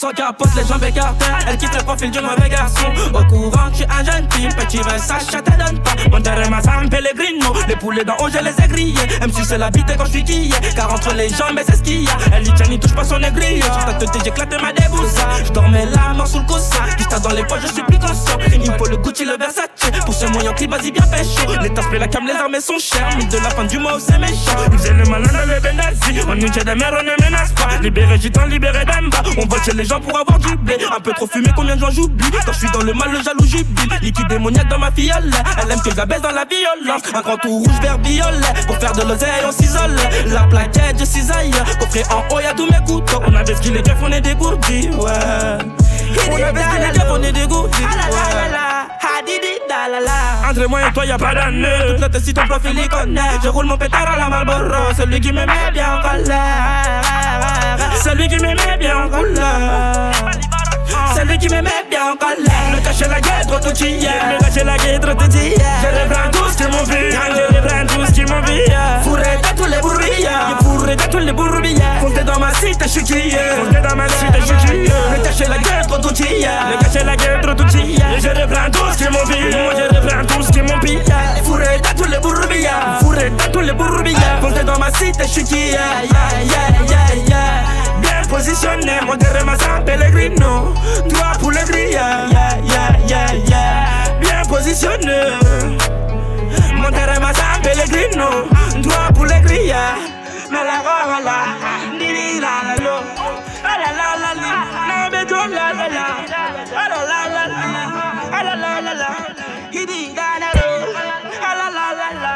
Sans 0.02 0.10
capote, 0.14 0.50
les 0.56 0.66
jambes 0.66 0.84
écartées, 0.84 1.26
elle 1.48 1.58
quitte 1.58 1.76
le 1.78 1.84
profil 1.84 2.10
du 2.10 2.20
mauvais 2.22 2.50
garçon. 2.50 2.88
Au 3.14 3.24
courant, 3.26 3.70
tu 3.72 3.84
es 3.84 3.86
un 3.86 4.04
jeune 4.04 4.28
type, 4.30 4.56
petit 4.56 4.78
Versace, 4.78 5.28
ça 5.30 5.44
te 5.44 5.52
donne 5.52 5.80
pas. 5.84 5.92
Mon 6.12 6.20
terrain, 6.20 6.50
ma 6.50 6.60
San 6.60 6.90
Pellegrino, 6.90 7.54
les 7.68 7.76
poulets 7.76 8.04
d'en 8.04 8.16
haut, 8.18 8.28
je 8.28 8.40
les 8.40 8.66
ai 8.66 8.68
grillés. 8.68 9.20
Même 9.20 9.32
si 9.32 9.46
c'est 9.46 9.60
la 9.60 9.70
vie, 9.70 9.84
quand 9.86 10.06
je 10.06 10.10
suis 10.10 10.24
quillé. 10.24 10.56
Car 10.76 10.92
entre 10.92 11.14
les 11.14 11.30
jambes, 11.30 11.60
c'est 11.64 11.76
ce 11.76 11.84
qu'il 11.84 12.02
y 12.02 12.08
a. 12.08 12.18
Elle 12.34 12.42
dit, 12.42 12.52
n'y 12.68 12.80
touche 12.80 12.96
pas 12.96 13.04
son 13.04 13.22
aiguille. 13.22 13.62
Sur 13.62 13.86
ta 13.86 13.94
tête, 13.94 14.10
j'éclate 14.24 14.60
ma 14.60 14.74
débousse. 14.74 15.22
Je 15.46 15.52
dormais 15.52 15.86
là, 15.86 16.16
mort 16.16 16.26
sous 16.26 16.40
le 16.40 16.46
coussin. 16.46 16.84
Juste 16.98 17.22
dans 17.22 17.34
les 17.36 17.44
poches, 17.44 17.62
je 17.62 17.68
suis 17.68 17.84
plus 17.84 18.00
conscient. 18.00 18.40
Le 18.92 18.98
Gucci, 18.98 19.24
le 19.24 19.38
Versace. 19.38 19.70
Pour 20.06 20.14
ce 20.14 20.26
moyen 20.26 20.52
clip, 20.52 20.70
vas-y, 20.70 20.92
bien 20.92 21.04
pécho. 21.04 21.50
Les 21.62 21.70
tasses, 21.70 21.86
la 21.98 22.08
cam, 22.10 22.28
les 22.28 22.34
armes 22.34 22.60
sont 22.60 22.78
chères. 22.78 23.08
Mille 23.16 23.30
de 23.30 23.38
la 23.38 23.50
fin 23.50 23.64
du 23.64 23.80
mois, 23.80 23.98
c'est 24.06 24.20
méchant. 24.20 24.58
Ils 24.70 24.78
faisaient 24.78 24.94
le 24.94 25.06
malin 25.06 25.46
le 25.46 25.62
Benazzi. 25.62 26.20
On 26.28 26.36
nous 26.36 26.50
des 26.50 26.76
mères, 26.76 26.94
on 27.00 27.04
ne 27.04 27.26
menace 27.26 27.54
pas. 27.54 27.78
Libéré 27.82 28.20
gitan, 28.20 28.46
libéré 28.48 28.84
d'Amba. 28.84 29.24
On 29.38 29.46
vole 29.46 29.64
chez 29.64 29.72
les 29.72 29.86
gens 29.86 30.02
pour 30.02 30.20
avoir 30.20 30.38
du 30.40 30.58
blé. 30.58 30.78
Un 30.94 31.00
peu 31.00 31.14
trop 31.14 31.26
fumé, 31.26 31.50
combien 31.56 31.78
de 31.78 31.80
gens 31.80 31.90
j'oublie? 31.90 32.32
Quand 32.46 32.52
je 32.52 32.58
suis 32.58 32.72
dans 32.72 32.82
le 32.82 32.94
mal, 32.94 33.14
le 33.14 33.24
jaloux 33.24 33.46
jubile. 33.46 33.90
Liquide 34.02 34.28
démoniaque 34.28 34.68
dans 34.68 34.80
ma 34.80 34.92
fiole. 34.92 35.32
Elle 35.62 35.72
aime 35.72 35.82
que 35.82 35.92
je 35.92 35.96
la 35.96 36.06
baisse 36.06 36.22
dans 36.22 36.32
la 36.32 36.44
violence. 36.44 37.02
Un 37.16 37.22
grand 37.22 37.38
tout 37.38 37.50
rouge, 37.50 37.80
vert, 37.82 37.98
violet. 38.00 38.54
Pour 38.68 38.76
faire 38.76 38.92
de 38.92 39.04
l'oseille, 39.04 39.46
on 39.48 39.54
s'isole. 39.54 39.96
La 40.28 40.44
plaquette, 40.44 41.00
je 41.00 41.06
cisaille. 41.06 41.52
Coffret 41.80 42.04
en 42.12 42.36
haut, 42.36 42.42
y'a 42.42 42.54
tous 42.54 42.70
mes 42.70 42.86
couteaux. 42.86 43.22
On 43.26 43.34
avait 43.36 43.56
ce 43.56 43.70
les 43.70 43.82
keufs, 43.82 43.96
on 44.04 44.12
est 44.12 44.20
dégourdis, 44.20 44.90
ouais. 44.90 45.12
On 46.30 46.36
avait 46.36 46.62
ce 46.62 46.88
les 46.88 47.00
keufs, 47.00 47.10
on 47.10 47.24
est 47.24 47.32
dégourdis. 47.32 47.86
Ah 47.90 48.81
la 49.02 49.10
la 49.22 49.90
la 49.90 49.90
la, 49.90 50.00
la 50.00 50.00
la. 50.06 50.50
Entre 50.50 50.68
moi 50.68 50.80
et 50.88 50.92
toi, 50.94 51.06
y'a 51.06 51.18
pas 51.18 51.34
d'année. 51.34 51.68
Toute 51.88 52.00
notre 52.00 52.22
si 52.22 52.34
ton 52.34 52.46
profil 52.48 52.78
y 52.78 52.88
connaît. 52.88 53.22
Je 53.44 53.50
roule 53.50 53.66
mon 53.66 53.78
pétard 53.78 54.12
à 54.12 54.18
la 54.18 54.30
Marlboro. 54.30 54.94
Celui 54.98 55.20
qui 55.20 55.32
me 55.32 55.46
met 55.46 55.72
bien 55.74 55.98
en 55.98 56.02
colère. 56.02 57.02
Celui 58.04 58.28
qui 58.28 58.36
me 58.36 58.54
met 58.54 58.78
bien 58.80 59.06
en 59.06 59.10
colère. 59.10 60.12
Celui 61.16 61.38
qui 61.38 61.50
me 61.50 61.62
met 61.62 61.86
bien 61.90 62.12
en 62.12 62.16
colère. 62.16 62.76
Le 62.76 62.82
cacher 62.84 63.08
la 63.08 63.22
trop 63.22 63.60
tout. 63.60 63.70
Le 63.70 64.40
cacher 64.40 64.64
la 64.64 64.78
trop 64.78 65.14
tout 65.14 65.32
hier. 65.38 65.56
Je 65.82 65.88
reprends 66.04 66.32
tout 66.32 66.51
suite, 72.62 72.80
je 72.84 72.88
suis 72.88 73.04
tué. 73.04 73.32
Dans 73.88 73.96
ma 73.96 74.08
suite, 74.08 74.36
je 74.40 74.68
suis. 74.68 74.80
Me 74.82 75.24
cacher 75.24 75.46
la 75.46 75.58
gueule, 75.58 75.88
trop 75.88 75.98
Me 75.98 76.84
cacher 76.84 77.04
la 77.04 77.16
gueule, 77.16 77.42
trop 77.42 77.52
Et 77.52 78.20
je 78.20 78.30
reprends 78.30 78.72
tout 78.72 78.92
ce 78.92 78.98
qui 78.98 79.10
m'ont 79.10 79.26
pillé. 79.26 79.50
Moi, 79.52 79.74
je 79.78 79.96
reprends 79.96 80.26
tout 80.26 80.44
ce 80.44 80.52
qui 80.52 80.62
m'ont 80.62 80.80
pillé. 80.80 81.00
Dans 81.00 81.44
tous 81.44 81.58
les 81.58 81.80
dans 81.80 83.50
tous 83.52 83.62
les 83.62 84.64
dans 84.64 84.80
ma 84.80 84.92
suite, 84.94 85.16
je 85.22 85.28
suis. 85.28 85.76
Bien 88.02 88.22
positionné, 88.30 88.94
mon 89.06 89.18
terrain, 89.18 89.44
ma 89.44 89.58
santé, 89.58 89.98
les 89.98 90.12
grino. 90.12 90.74
Pour 91.40 91.52
les 91.52 91.64
grillades. 91.64 92.30
Bien 94.20 94.42
positionné. 94.48 95.32
Mon 96.76 96.92
terrain, 96.92 97.20
ma 97.20 97.34
santé, 97.34 97.72
les 97.76 97.90
grino. 97.90 98.48
Pour 99.14 99.26
les 99.26 99.42
grillades. 99.42 99.98
Malala, 100.52 100.82
malala. 101.08 102.01
La 102.42 102.54
la, 102.68 102.76
la 102.76 102.96
la 103.64 103.74
la 103.82 103.90
la 104.00 104.08
la 104.24 104.32
la, 104.44 104.54
na 104.90 104.98
be 105.12 105.22
do 105.30 105.40
la 105.58 105.66
la 105.80 105.88
la. 105.96 106.06
La 106.76 106.84
la 106.90 107.22
la 107.36 107.44
la, 107.54 107.64
ah 108.38 108.42
la 108.48 108.54
la 108.64 108.72
la 108.86 108.94
la. 109.02 109.10
Hidi 109.72 110.02
la 110.18 110.28
la 110.42 110.50
la 111.60 111.68
la 111.78 111.88
la 112.00 112.10
la. 112.24 112.34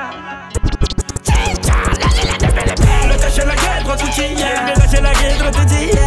Le 3.10 3.16
cacher 3.22 3.46
la 3.46 3.56
gueule, 3.56 3.84
trop 3.84 3.98
tout 3.98 4.14
hier. 4.22 4.58
Le 4.68 4.74
cacher 4.80 5.02
la 5.02 5.14
gueule, 5.14 5.38
trop 5.40 5.52
tout 5.52 5.70
hier. 5.74 5.90
Je 5.96 6.05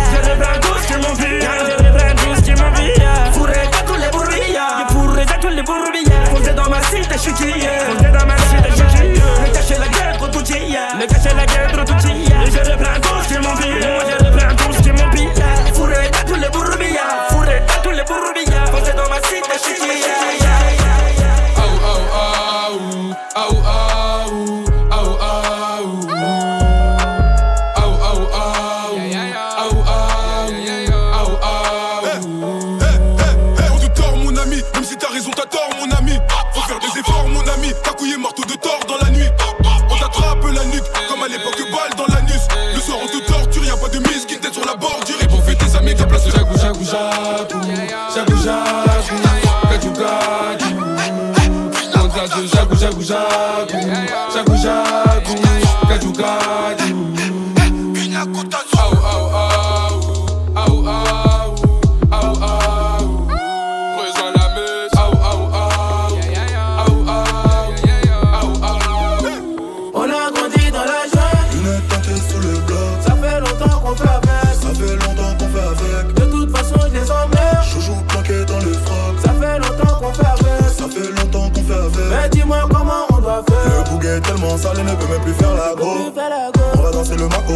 gato, 46.99 47.61
jagu, 48.15 48.37
jagu, 48.43 49.17
gato, 49.69 49.91
gato. 49.99 50.67
Vontade, 51.95 52.47
jagu, 52.49 52.75
jagu, 52.77 53.03
jagu, 53.03 53.73
jagu, 54.35 54.57
jago. 54.57 54.98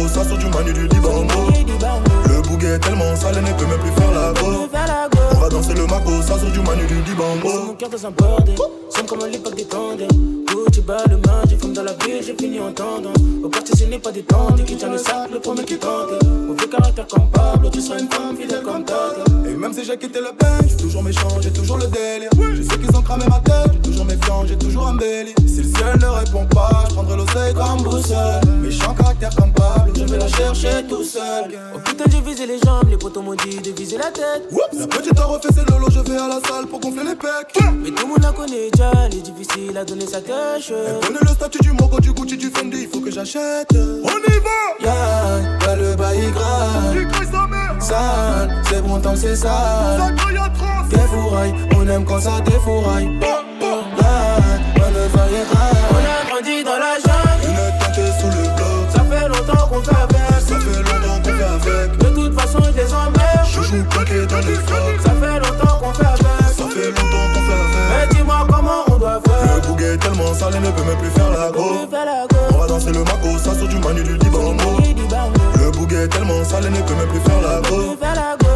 Ça 0.07 0.23
du 0.23 0.45
manu 0.47 0.73
du. 0.73 0.81
Le 0.83 2.41
bouguet 2.41 2.75
est 2.75 2.79
tellement 2.79 3.15
sale, 3.15 3.35
il 3.37 3.43
ne 3.43 3.53
peut 3.53 3.65
même 3.65 3.79
plus 3.79 3.91
faire 3.91 4.11
la 4.11 4.33
go. 4.39 4.67
On 5.31 5.39
va 5.39 5.49
danser 5.49 5.73
le 5.73 5.85
Mako, 5.85 6.21
ça 6.21 6.39
sort 6.39 6.51
du 6.51 6.59
manu 6.59 6.85
du 6.87 7.01
Libango. 7.01 7.62
Dans 7.89 8.07
un 8.07 8.11
bordel, 8.11 8.55
sommes 8.89 9.05
comme 9.05 9.23
à 9.23 9.27
l'époque 9.27 9.55
des 9.55 9.65
tendres. 9.65 10.07
Gucci 10.47 10.81
bas 10.81 11.03
le 11.09 11.17
main, 11.17 11.41
j'ai 11.49 11.57
fumé 11.57 11.73
dans 11.73 11.83
la 11.83 11.93
ville, 11.93 12.21
j'ai 12.21 12.35
fini 12.35 12.59
en 12.59 12.71
tendance. 12.71 13.17
Au 13.43 13.49
quartier, 13.49 13.75
ce 13.75 13.83
n'est 13.85 13.99
pas 13.99 14.11
des 14.11 14.23
tentes, 14.23 14.63
qui 14.65 14.75
tient 14.75 14.89
le 14.89 14.97
sac, 14.97 15.29
le 15.31 15.39
premier 15.39 15.63
qui 15.63 15.77
tente. 15.77 16.23
Mauvais 16.47 16.67
caractère 16.67 17.07
comme 17.07 17.29
Pablo, 17.29 17.69
tu 17.69 17.81
seras 17.81 17.99
une 17.99 18.09
femme 18.09 18.37
fidèle 18.37 18.61
comme 18.63 18.85
Tante. 18.85 19.27
Et 19.45 19.55
même 19.55 19.73
si 19.73 19.83
j'ai 19.83 19.97
quitté 19.97 20.19
le 20.19 20.27
je 20.63 20.67
suis 20.67 20.77
toujours 20.77 21.03
méchant, 21.03 21.27
j'ai 21.41 21.51
toujours 21.51 21.77
le 21.77 21.87
délire. 21.87 22.29
Je 22.53 22.61
sais 22.61 22.77
qu'ils 22.77 22.95
ont 22.95 23.01
cramé 23.01 23.25
ma 23.27 23.39
tête, 23.39 23.73
j'ai 23.73 23.79
toujours 23.79 24.05
méfiant, 24.05 24.45
j'ai 24.45 24.57
toujours 24.57 24.87
un 24.87 24.95
belly. 24.95 25.33
Si 25.47 25.63
le 25.63 25.69
ciel 25.75 25.99
ne 25.99 26.05
répond 26.05 26.45
pas, 26.45 26.85
je 26.89 26.93
prendrai 26.93 27.17
l'oseille 27.17 27.53
comme 27.53 27.81
boussole. 27.83 28.41
Méchant 28.61 28.93
caractère 28.93 29.35
comme 29.35 29.51
Pablo, 29.51 29.93
je 29.95 30.03
vais 30.03 30.17
la 30.17 30.27
chercher 30.27 30.85
tout 30.87 31.03
seul. 31.03 31.51
Oh 31.75 31.79
putain, 31.83 32.05
j'ai 32.09 32.21
visé 32.21 32.45
les 32.45 32.59
jambes, 32.59 32.89
les 32.89 32.97
potos 32.97 33.23
m'ont 33.23 33.35
dit 33.35 33.57
de 33.57 33.71
viser 33.71 33.97
la 33.97 34.11
tête. 34.11 34.43
La 34.73 34.87
petite 34.87 35.19
a 35.19 35.25
refait 35.25 35.49
ses 35.53 35.65
lolos, 35.71 35.89
je 35.91 35.99
vais 35.99 36.17
à 36.17 36.27
la 36.27 36.39
salle 36.47 36.67
pour 36.67 36.79
gonfler 36.79 37.03
les 37.03 37.15
pecs. 37.15 37.72
Mais 37.81 37.91
tout 37.91 38.03
le 38.05 38.09
monde 38.13 38.21
la 38.23 38.31
connaît 38.31 38.69
déjà, 38.71 38.91
elle 39.05 39.15
est 39.15 39.21
difficile 39.21 39.77
à 39.77 39.83
donner 39.85 40.05
sa 40.05 40.21
tâche. 40.21 40.71
Elle 40.71 40.99
connaît 41.07 41.19
le 41.21 41.27
statut 41.27 41.59
du 41.59 41.71
Mogo, 41.71 41.99
du 41.99 42.11
Gucci, 42.13 42.37
du 42.37 42.49
Fendi, 42.49 42.83
il 42.83 42.87
faut 42.87 42.99
que 42.99 43.11
j'achète. 43.11 43.69
On 43.73 44.07
y 44.07 44.39
va! 44.39 44.63
Ouais, 44.83 45.75
le 45.75 45.95
bail 45.95 46.31
grave. 46.31 46.95
Sale, 47.79 48.61
c'est 48.69 48.81
bon 48.81 48.99
tant 48.99 49.13
que 49.13 49.19
c'est 49.19 49.35
sale. 49.35 50.15
Défouraille, 50.89 51.53
on 51.75 51.87
aime 51.87 52.05
quand 52.05 52.21
ça 52.21 52.39
défouraille. 52.41 53.07
Ouais, 53.07 53.42
ne 70.59 70.71
peut 70.71 70.83
même 70.83 70.97
plus 70.97 71.09
faire 71.09 71.31
la 71.31 71.51
go. 71.51 71.63
On 72.53 72.57
va 72.57 72.67
danser 72.67 72.91
le 72.91 72.99
Mako, 72.99 73.37
ça 73.37 73.55
sort 73.55 73.67
du 73.67 73.77
manu 73.77 74.03
du 74.03 74.13
Libango. 74.17 74.77
Le 75.59 75.71
bouguet 75.71 76.03
est 76.03 76.07
tellement 76.07 76.43
sale, 76.43 76.65
ne 76.65 76.81
peut 76.81 76.95
même 76.95 77.07
plus 77.07 77.19
faire 77.21 77.41
la 77.41 77.61
go. 77.69 77.95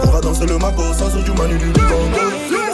On 0.04 0.10
va 0.12 0.22
danser 0.22 0.46
le 0.46 0.58
Mako, 0.58 0.84
ça 0.94 1.10
sort 1.10 1.24
du 1.24 1.32
manu 1.32 1.58
du 1.58 1.66
Libango. 1.66 2.67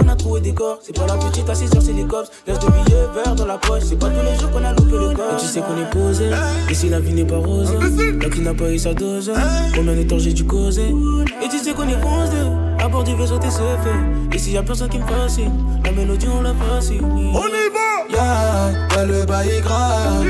On 0.00 0.08
a 0.08 0.16
trouvé 0.16 0.40
des 0.40 0.52
corps. 0.52 0.78
C'est 0.82 0.94
pas 0.94 1.06
la 1.06 1.16
petite 1.16 1.48
assise 1.48 1.70
sur 1.70 2.08
cops. 2.08 2.30
Laisse 2.46 2.58
de 2.58 2.66
billets 2.66 3.06
verts 3.14 3.34
dans 3.34 3.46
la 3.46 3.58
poche. 3.58 3.82
C'est 3.84 3.98
pas 3.98 4.08
tous 4.08 4.24
les 4.24 4.38
jours 4.38 4.50
qu'on 4.50 4.64
a 4.64 4.72
loupé 4.72 4.92
le 4.92 5.14
corps. 5.14 5.34
Et 5.34 5.40
tu 5.40 5.46
sais 5.46 5.60
qu'on 5.60 5.76
est 5.76 5.90
posé. 5.90 6.30
Et 6.70 6.74
si 6.74 6.88
la 6.88 7.00
vie 7.00 7.12
n'est 7.12 7.24
pas 7.24 7.38
rose, 7.38 7.72
la 8.20 8.28
qui 8.28 8.40
n'a 8.40 8.54
pas 8.54 8.70
eu 8.70 8.78
sa 8.78 8.94
dose. 8.94 9.32
Combien 9.74 9.94
de 9.94 10.02
temps 10.02 10.18
j'ai 10.18 10.32
dû 10.32 10.44
causer? 10.44 10.94
Et 11.42 11.48
tu 11.48 11.58
sais 11.58 11.72
qu'on 11.72 11.88
est 11.88 12.00
foncé. 12.00 12.36
À 12.78 12.88
bord 12.88 13.04
du 13.04 13.14
vaisseau, 13.16 13.38
t'es 13.38 13.50
fait. 13.50 14.34
Et 14.34 14.38
s'il 14.38 14.52
y 14.52 14.58
a 14.58 14.62
personne 14.62 14.88
qui 14.88 14.98
me 14.98 15.06
fascine, 15.06 15.52
la 15.84 15.92
mélodie, 15.92 16.28
on 16.28 16.42
la 16.42 16.54
fascine. 16.54 17.04
On 17.04 17.46
y 17.46 17.70
va! 17.72 17.86
Yeah, 18.08 18.96
ouais, 18.96 19.06
le 19.06 19.24
bail 19.24 19.60
grave. 19.62 20.24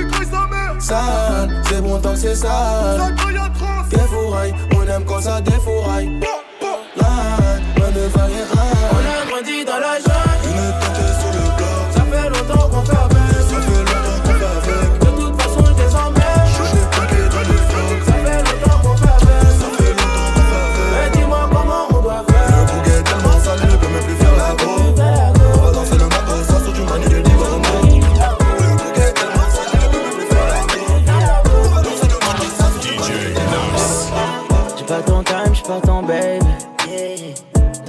Sale, 0.78 1.62
c'est 1.68 1.82
bon 1.82 1.98
tant 1.98 2.12
que 2.12 2.18
c'est 2.18 2.34
sale. 2.34 3.14
Défouraille, 3.90 4.54
on 4.76 4.82
aime 4.82 5.04
quand 5.04 5.20
ça 5.20 5.40
défouraille. 5.40 6.20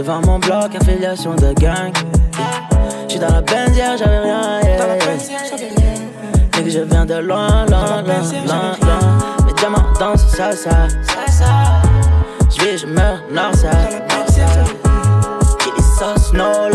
Devant 0.07 0.25
mon 0.25 0.39
bloc, 0.39 0.73
affiliation 0.73 1.35
de 1.35 1.51
gang. 1.59 1.91
J'suis 3.09 3.19
dans 3.19 3.27
la 3.27 3.41
benzière, 3.41 3.97
j'avais 3.97 4.19
rien. 4.19 4.61
Yeah. 4.63 4.95
Et 6.57 6.63
que 6.63 6.69
je 6.69 6.79
viens 6.79 7.05
de 7.05 7.15
loin, 7.15 7.65
loin, 7.65 8.03
loin, 8.03 8.21
loin, 8.45 8.77
loin. 8.81 9.45
Mes 9.45 9.51
diamants 9.51 9.91
dansent 9.99 10.25
salsa. 10.33 10.87
J'vis, 12.49 12.77
je 12.77 12.87
meurs, 12.87 13.19
ça. 13.53 13.71
Qui 15.59 15.83
sauce, 15.99 16.31
no. 16.31 16.69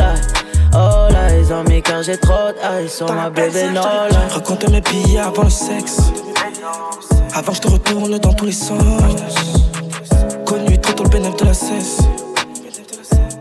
Oh 0.75 1.11
là, 1.11 1.35
ils 1.35 1.51
ont 1.55 1.64
mis 1.64 1.81
car 1.81 2.03
j'ai 2.03 2.18
trop 2.18 2.53
d'eyes 2.53 2.90
sur 2.90 3.11
ma 3.14 3.31
bébé, 3.31 3.71
no 3.73 3.81
lie. 4.11 4.16
Raconte 4.31 4.68
mes 4.68 4.83
billets 4.83 5.21
avant 5.21 5.45
le 5.45 5.49
sexe. 5.49 6.01
Avant, 7.35 7.55
je 7.55 7.61
te 7.62 7.68
retourne 7.68 8.18
dans 8.18 8.35
tous 8.35 8.45
les 8.45 8.53
sens. 8.53 8.83
Connu 10.45 10.79
trop 10.79 10.92
tôt 10.92 11.05
le 11.05 11.09
bénéfice 11.09 11.37
de 11.40 11.47
la 11.47 11.55
cesse. 11.55 11.99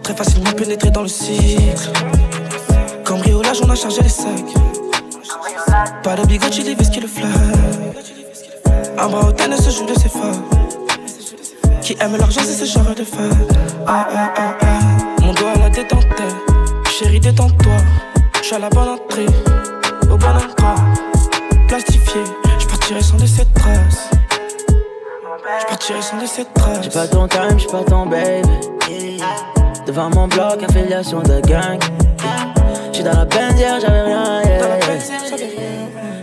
Très 0.04 0.16
facilement 0.16 0.52
pénétrer 0.52 0.90
dans 0.92 1.04
le 1.04 1.08
cycle. 1.08 1.92
Cambriolage, 3.06 3.62
on 3.64 3.70
a 3.70 3.76
chargé 3.76 4.02
les 4.02 4.10
sacs. 4.10 4.54
Pas 6.04 6.16
de 6.16 6.26
bigot, 6.26 6.48
vis 6.48 6.90
qui 6.90 7.00
le 7.00 7.08
flag. 7.08 7.30
Un 8.98 9.08
bras 9.08 9.30
au 9.30 9.62
se 9.62 9.70
joue 9.70 9.86
de 9.86 9.94
ses 9.94 10.10
femmes. 10.10 10.44
Qui 11.82 11.96
aime 12.00 12.18
l'argent, 12.18 12.42
c'est 12.44 12.54
ce 12.54 12.66
genre 12.66 12.96
de 12.96 13.04
femme. 13.04 13.48
Ah, 13.88 14.08
ah, 14.14 14.34
ah, 14.38 14.58
ah. 14.62 15.22
Mon 15.22 15.34
doigt 15.34 15.52
à 15.56 15.60
la 15.60 15.70
détente. 15.70 16.06
Chérie, 16.90 17.20
détends-toi. 17.20 17.78
J'suis 18.42 18.56
à 18.56 18.60
la 18.60 18.70
bonne 18.70 18.90
entrée. 18.90 19.26
Au 20.12 20.18
bon 20.18 20.28
endroit. 20.28 20.76
Plastifié. 21.68 22.22
J'partirai 22.60 23.02
sans 23.02 23.18
laisser 23.18 23.46
de 23.46 23.60
traces. 23.60 24.10
J'partirai 25.62 26.02
sans 26.02 26.18
laisser 26.18 26.44
de 26.44 26.50
traces. 26.54 26.84
J'ai 26.84 26.90
pas 26.90 27.08
ton 27.08 27.28
time, 27.28 27.58
j'suis 27.58 27.70
pas 27.70 27.84
ton 27.84 28.06
baby. 28.06 29.22
Devant 29.86 30.10
mon 30.10 30.28
bloc, 30.28 30.63
affiliation 30.63 31.22
de 31.22 31.41
gang. 31.41 31.80
J'suis 32.91 33.04
dans 33.04 33.13
la 33.13 33.26
benzière, 33.26 33.80
j'avais 33.80 34.02
rien. 34.02 34.41
Yeah. 34.44 34.62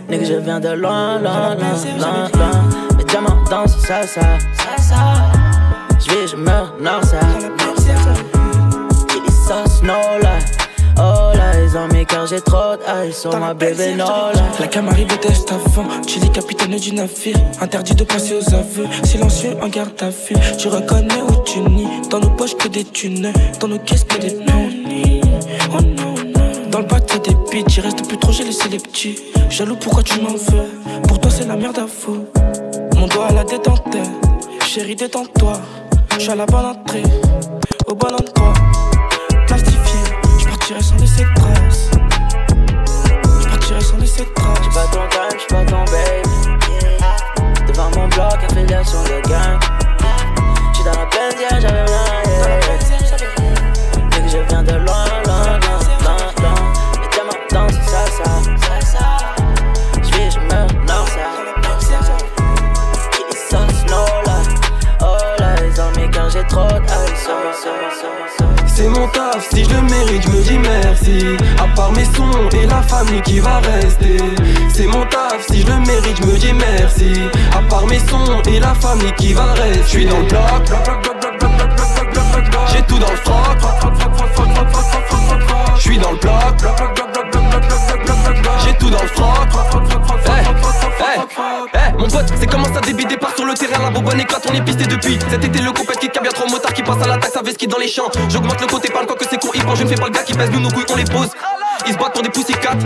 Nigga, 0.08 0.24
je 0.24 0.34
viens 0.34 0.60
de 0.60 0.68
loin, 0.70 1.18
loin, 1.18 1.54
loin, 1.54 1.74
loin, 1.98 2.28
loin. 2.34 2.96
Mes 2.96 3.04
diamants 3.04 3.44
dansent 3.50 3.78
salsa. 3.78 4.20
J'vis, 6.00 6.28
je 6.30 6.36
meurs, 6.36 6.74
non, 6.80 7.02
ça. 7.02 7.20
Qui 9.08 9.32
sauce, 9.32 9.82
no 9.82 9.94
lie. 10.22 10.57
Oh 11.68 11.74
là, 11.74 11.78
ils 11.78 11.78
ont 11.78 11.88
mis 11.88 12.06
car 12.06 12.26
j'ai 12.26 12.40
trop 12.40 12.76
d'eyes 12.76 13.12
sur 13.12 13.36
ma 13.38 13.54
bébé, 13.54 13.94
no 13.94 14.04
lie. 14.04 14.40
La 14.60 14.66
cam 14.66 14.88
arrive 14.88 15.18
test 15.18 15.52
avant. 15.52 15.86
Chili, 16.06 16.30
capitaine 16.30 16.76
du 16.76 16.92
navire. 16.92 17.36
Interdit 17.60 17.94
de 17.94 18.04
passer 18.04 18.34
aux 18.34 18.54
aveux. 18.54 18.86
Silencieux 19.04 19.56
en 19.60 19.68
garde 19.68 20.00
à 20.00 20.10
vue. 20.10 20.36
Tu 20.58 20.68
reconnais 20.68 21.22
où 21.22 21.42
tu 21.44 21.60
nies. 21.60 21.88
Dans 22.10 22.20
nos 22.20 22.30
poches 22.30 22.56
que 22.56 22.68
des 22.68 22.84
thunes. 22.84 23.32
Dans 23.60 23.68
nos 23.68 23.78
caisses 23.78 24.04
que 24.04 24.18
des. 24.18 24.36
Oh 25.70 25.82
non, 25.82 26.14
non. 26.34 26.70
Dans 26.70 26.80
le 26.80 26.86
bateau 26.86 27.18
des 27.18 27.34
beats, 27.34 27.68
j'y 27.68 27.80
reste 27.80 28.06
plus 28.06 28.18
trop, 28.18 28.32
j'ai 28.32 28.44
laissé 28.44 28.68
les 28.68 28.78
petits. 28.78 29.18
Jaloux, 29.50 29.76
pourquoi 29.76 30.02
tu 30.02 30.20
m'en 30.20 30.30
veux? 30.30 30.68
Pour 31.06 31.18
toi, 31.18 31.30
c'est 31.30 31.46
la 31.46 31.56
merde 31.56 31.78
à 31.78 31.86
fou. 31.86 32.26
Mon 32.96 33.06
doigt 33.06 33.26
à 33.28 33.32
la 33.32 33.44
détente. 33.44 33.96
Chérie, 34.66 34.96
détends-toi. 34.96 35.54
J'suis 36.18 36.30
à 36.30 36.36
la 36.36 36.46
bonne 36.46 36.66
entrée. 36.66 37.02
Au 37.86 37.94
bon 37.94 38.08
endroit. 38.08 38.54
J'partirai 40.68 40.82
sans 40.82 40.96
laisser 40.98 41.24
de 41.24 41.34
traces. 41.34 41.90
Laisser 43.98 44.20
de 44.20 44.26
ton 44.34 45.08
time, 45.08 45.38
pas 45.48 45.64
ton 45.64 45.84
baby. 45.84 46.28
Devant 47.66 47.90
mon 47.96 48.08
bloc, 48.08 48.36
affiliation 48.44 49.02
de 49.04 49.28
gang. 49.30 49.58
J'suis 50.74 50.84
dans 50.84 51.00
la 51.00 51.06
C'est 68.78 68.86
mon 68.86 69.08
taf, 69.08 69.50
si 69.52 69.64
je 69.64 69.70
le 69.70 69.82
mérite, 69.82 70.22
je 70.22 70.28
me 70.28 70.40
dis 70.40 70.56
merci. 70.56 71.18
À 71.58 71.66
part 71.74 71.90
mes 71.90 72.04
sons 72.04 72.48
et 72.52 72.64
la 72.64 72.80
famille 72.80 73.20
qui 73.22 73.40
va 73.40 73.58
rester. 73.58 74.18
C'est 74.72 74.86
mon 74.86 75.04
taf, 75.06 75.44
si 75.50 75.62
je 75.62 75.66
le 75.66 75.80
mérite, 75.80 76.16
je 76.20 76.24
me 76.24 76.38
dis 76.38 76.52
merci. 76.52 77.22
À 77.50 77.60
part 77.68 77.84
mes 77.88 77.98
sons 77.98 78.40
et 78.46 78.60
la 78.60 78.72
famille 78.74 79.12
qui 79.18 79.32
va 79.34 79.52
rester. 79.54 79.82
Je 79.82 79.88
suis 79.88 80.06
dans 80.06 80.18
le 80.18 80.26
bloc, 80.26 80.42
j'ai 82.72 82.82
tout 82.82 82.98
dans 83.00 83.10
le 83.10 83.16
froc. 83.16 83.58
Je 85.74 85.80
suis 85.82 85.98
dans 85.98 86.12
le 86.12 86.16
bloc, 86.18 86.40
j'ai 88.64 88.74
tout 88.74 88.90
dans 88.90 89.02
le 89.02 89.08
froc. 89.08 90.17
Hey, 91.30 91.92
mon 91.98 92.08
pote, 92.08 92.32
c'est 92.38 92.46
comment 92.46 92.72
ça 92.72 92.80
débit 92.80 93.04
départ 93.04 93.34
sur 93.36 93.44
le 93.44 93.52
terrain, 93.52 93.82
la 93.82 93.90
bonbonne 93.90 94.18
éclate, 94.18 94.46
on 94.48 94.54
est 94.54 94.62
pisté 94.62 94.86
depuis. 94.86 95.18
Cet 95.30 95.44
été, 95.44 95.58
le 95.60 95.72
compète 95.72 95.98
qui 95.98 96.08
bien 96.08 96.30
trop 96.30 96.48
motard 96.48 96.72
qui 96.72 96.82
passe 96.82 97.02
à 97.02 97.06
l'attaque, 97.06 97.30
ça 97.30 97.42
qui 97.42 97.66
dans 97.66 97.78
les 97.78 97.88
champs. 97.88 98.10
J'augmente 98.28 98.60
le 98.60 98.66
côté, 98.66 98.88
parle 98.88 99.06
quoi 99.06 99.16
que 99.16 99.26
c'est 99.28 99.38
con, 99.38 99.50
il 99.54 99.60
je 99.60 99.82
ne 99.82 99.88
fais 99.88 99.94
pas 99.94 100.06
le 100.06 100.12
gars 100.12 100.22
qui 100.22 100.32
pèse, 100.32 100.50
nous 100.50 100.60
nos 100.60 100.70
couilles, 100.70 100.86
on 100.90 100.96
les 100.96 101.04
pose. 101.04 101.28
Ils 101.86 101.92
se 101.92 101.98
battent 101.98 102.14
pour 102.14 102.22
des 102.22 102.30
poussicates. 102.30 102.78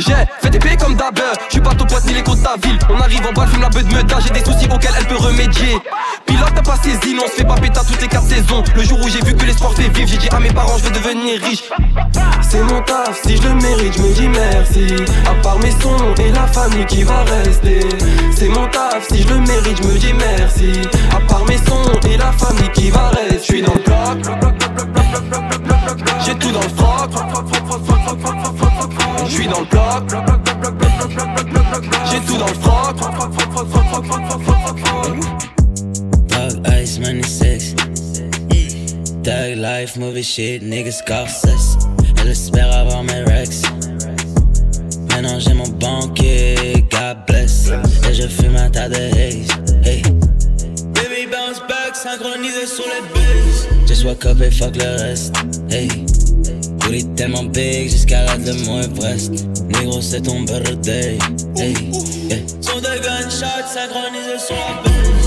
J'ai 0.00 0.14
fait 0.40 0.48
des 0.48 0.58
pays 0.58 0.76
comme 0.78 0.94
d'hab, 0.94 1.20
je 1.48 1.52
suis 1.52 1.60
pas 1.60 1.74
ton 1.74 1.84
pote 1.84 2.04
ni 2.06 2.14
les 2.14 2.22
côtes 2.22 2.38
de 2.38 2.42
ta 2.42 2.56
ville. 2.56 2.78
On 2.88 2.98
arrive 3.00 3.20
en 3.26 3.32
bas, 3.32 3.46
fume 3.46 3.60
la 3.60 3.68
beuh 3.68 3.82
de 3.82 3.92
meute, 3.92 4.10
j'ai 4.24 4.30
des 4.30 4.40
soucis 4.44 4.66
auxquels 4.72 4.94
elle 4.98 5.06
peut 5.06 5.16
remédier. 5.16 5.78
Pilote 6.24 6.52
t'as 6.54 6.62
pas 6.62 6.76
saisi, 6.76 7.14
on 7.22 7.28
se 7.28 7.32
fait 7.32 7.44
pas 7.44 7.56
péter 7.56 7.80
toutes 7.86 8.00
les 8.00 8.08
quatre 8.08 8.24
saisons. 8.24 8.64
Le 8.74 8.82
jour 8.82 8.98
où 8.98 9.08
j'ai 9.10 9.20
vu 9.20 9.34
que 9.34 9.44
l'espoir 9.44 9.74
fait 9.74 9.88
vivre, 9.90 10.08
j'ai 10.08 10.16
dit 10.16 10.28
à 10.30 10.40
mes 10.40 10.50
parents, 10.52 10.78
je 10.78 10.84
veux 10.84 10.90
devenir 10.90 11.42
riche. 11.42 11.64
C'est 12.40 12.62
mon 12.62 12.80
taf, 12.80 13.20
si 13.22 13.36
je 13.36 13.42
le 13.42 13.54
mérite, 13.56 13.94
je 13.94 14.02
me 14.02 14.14
dis 14.14 14.28
merci. 14.28 14.86
À 15.26 15.34
part 15.42 15.58
mes 15.58 15.70
sons 15.70 16.14
et 16.18 16.32
la 16.32 16.46
famille 16.46 16.86
qui 16.86 17.02
va 17.02 17.22
rester. 17.24 17.80
C'est 18.34 18.48
mon 18.48 18.66
taf, 18.68 19.06
si 19.06 19.22
je 19.22 19.28
le 19.28 19.40
mérite, 19.40 19.82
je 19.82 19.86
me 19.86 19.98
dis 19.98 20.14
merci. 20.14 20.72
À 21.14 21.20
part 21.28 21.44
mes 21.44 21.58
sons 21.58 22.08
et 22.08 22.16
la 22.16 22.32
famille 22.32 22.70
qui 22.72 22.90
va 22.90 23.10
rester. 23.10 23.38
Je 23.38 23.42
suis 23.42 23.62
dans 23.62 23.74
le 23.74 23.80
bloc, 23.80 24.36
j'ai 26.24 26.34
tout 26.36 26.52
dans 26.52 26.60
le 26.62 26.68
froc. 26.70 26.90
Je 29.30 29.36
suis 29.36 29.46
dans 29.46 29.60
le 29.60 29.66
bloc, 29.66 30.02
j'ai 32.10 32.20
tout 32.26 32.36
dans 32.36 32.48
le 32.48 32.54
froc. 32.54 32.96
Dog 36.26 36.66
ice, 36.82 36.98
money 36.98 37.22
sex. 37.22 37.76
Thug 39.22 39.56
life, 39.56 39.96
movie 39.96 40.24
shit, 40.24 40.62
niggas 40.62 40.98
Scorsese. 40.98 41.78
Elle 42.20 42.30
espère 42.30 42.76
avoir 42.76 43.04
mes 43.04 43.22
rex. 43.22 43.62
Maintenant 45.10 45.38
j'ai 45.38 45.54
mon 45.54 45.68
banquier, 45.78 46.84
God 46.90 47.18
bless. 47.28 47.68
Et 48.08 48.14
je 48.14 48.26
fume 48.26 48.56
un 48.56 48.68
tas 48.68 48.88
de 48.88 48.96
haze. 48.96 49.46
Hey. 49.84 50.02
Baby 50.92 51.28
bounce 51.30 51.60
back, 51.68 51.94
synchronisé 51.94 52.66
sur 52.66 52.84
les 52.84 53.02
bases. 53.14 53.68
Just 53.86 54.04
wake 54.04 54.26
up 54.26 54.40
et 54.42 54.50
fuck 54.50 54.74
le 54.74 55.00
reste. 55.00 55.36
Hey. 55.70 56.09
Booty 56.90 57.04
tellement 57.14 57.44
big 57.44 57.88
jusqu'à 57.88 58.24
la 58.24 58.36
de 58.36 58.52
mon 58.64 58.80
Everest. 58.80 59.46
Négro, 59.68 60.00
c'est 60.00 60.22
ton 60.22 60.40
birthday. 60.40 61.18
Son 62.60 62.78
de 62.80 63.02
gunshots 63.02 63.68
synchronisé 63.72 64.38
sur 64.44 64.56
la. 64.56 65.19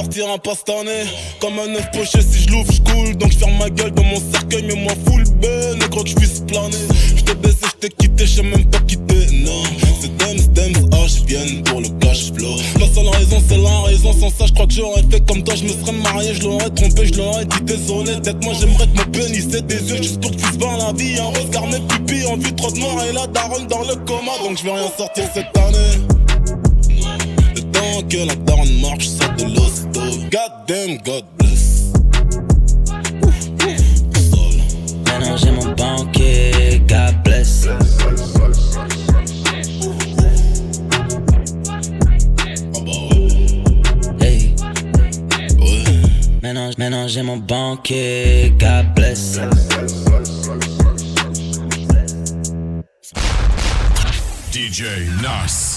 L'année 0.00 0.12
sortira 0.12 0.38
pas 0.38 0.54
cette 0.54 0.68
année. 0.70 1.04
Comme 1.40 1.58
un 1.58 1.74
œuf 1.74 1.90
poché, 1.92 2.20
si 2.22 2.42
je 2.42 2.50
l'ouvre, 2.50 2.72
je 2.72 2.80
coule. 2.80 3.16
Donc 3.16 3.32
je 3.32 3.38
ferme 3.38 3.56
ma 3.58 3.70
gueule 3.70 3.92
dans 3.92 4.04
mon 4.04 4.20
cercueil, 4.32 4.64
mais 4.66 4.74
moi 4.74 4.92
full 5.06 5.24
ben. 5.40 5.76
Et 5.76 5.88
crois 5.90 6.02
que 6.02 6.10
je 6.10 6.14
puisse 6.14 6.40
planer. 6.40 6.76
Je 7.16 7.22
t'ai 7.22 7.34
baissé, 7.34 7.56
je 7.62 7.86
t'ai 7.86 7.88
quitté, 7.88 8.26
je 8.26 8.42
même 8.42 8.64
pas 8.66 8.78
quitter. 8.80 9.26
Non, 9.32 9.62
c'est 10.00 10.16
Dems, 10.16 10.46
Dems, 10.54 10.88
H 10.90 11.24
viennent 11.26 11.62
pour 11.64 11.80
le 11.80 11.88
cash 12.00 12.32
flow. 12.32 12.56
La 12.78 12.86
seule 12.86 13.08
raison, 13.08 13.42
c'est 13.48 13.58
la 13.58 13.80
raison. 13.80 14.12
Sans 14.12 14.30
ça, 14.30 14.46
je 14.46 14.52
crois 14.52 14.66
que 14.66 14.72
j'aurais 14.72 15.02
fait 15.10 15.20
comme 15.26 15.42
toi. 15.42 15.54
Je 15.54 15.64
me 15.64 15.68
serais 15.68 15.92
marié, 15.92 16.34
je 16.34 16.42
l'aurais 16.42 16.70
trompé, 16.70 17.06
je 17.06 17.14
l'aurais 17.14 17.44
dit 17.44 17.62
désolé. 17.62 18.12
Peut-être 18.16 18.44
moi, 18.44 18.54
j'aimerais 18.58 18.86
que 18.86 18.96
mon 18.96 19.10
pénis 19.12 19.54
ait 19.54 19.62
des 19.62 19.90
yeux 19.90 19.96
juste 19.96 20.20
pour 20.20 20.30
que 20.30 20.36
tu 20.36 20.58
voir 20.58 20.76
la 20.78 20.92
vie. 20.92 21.18
Un 21.18 21.26
regard, 21.38 21.66
mes 21.66 21.80
pupilles, 21.80 22.26
en 22.26 22.36
vue 22.36 22.54
trop 22.54 22.70
de 22.70 22.78
noir 22.78 23.04
et 23.04 23.12
la 23.12 23.26
daronne 23.26 23.66
dans 23.66 23.82
le 23.82 23.96
coma. 24.06 24.32
Donc 24.44 24.58
je 24.58 24.64
vais 24.64 24.72
rien 24.72 24.90
sortir 24.96 25.24
cette 25.34 25.56
année. 25.56 26.00
Le 27.54 27.60
temps 27.72 28.02
que 28.08 28.26
la 28.26 28.34
daronne 28.34 28.80
marche, 28.80 29.08
ça 29.08 29.28
de 29.28 29.44
l'hosto. 29.44 29.89
God 30.30 30.64
damn, 30.68 30.96
God 30.98 31.24
bless. 31.38 31.90
Mélanger 35.04 35.50
mon 35.50 35.74
banquier, 35.74 36.80
God 36.86 37.24
bless. 37.24 37.66
Hey. 44.20 44.54
Ouais. 45.58 46.76
Mélange, 46.78 47.22
mon 47.24 47.38
banquier, 47.38 48.54
God 48.56 48.94
bless. 48.94 49.40
DJ 54.52 55.10
Nas. 55.22 55.69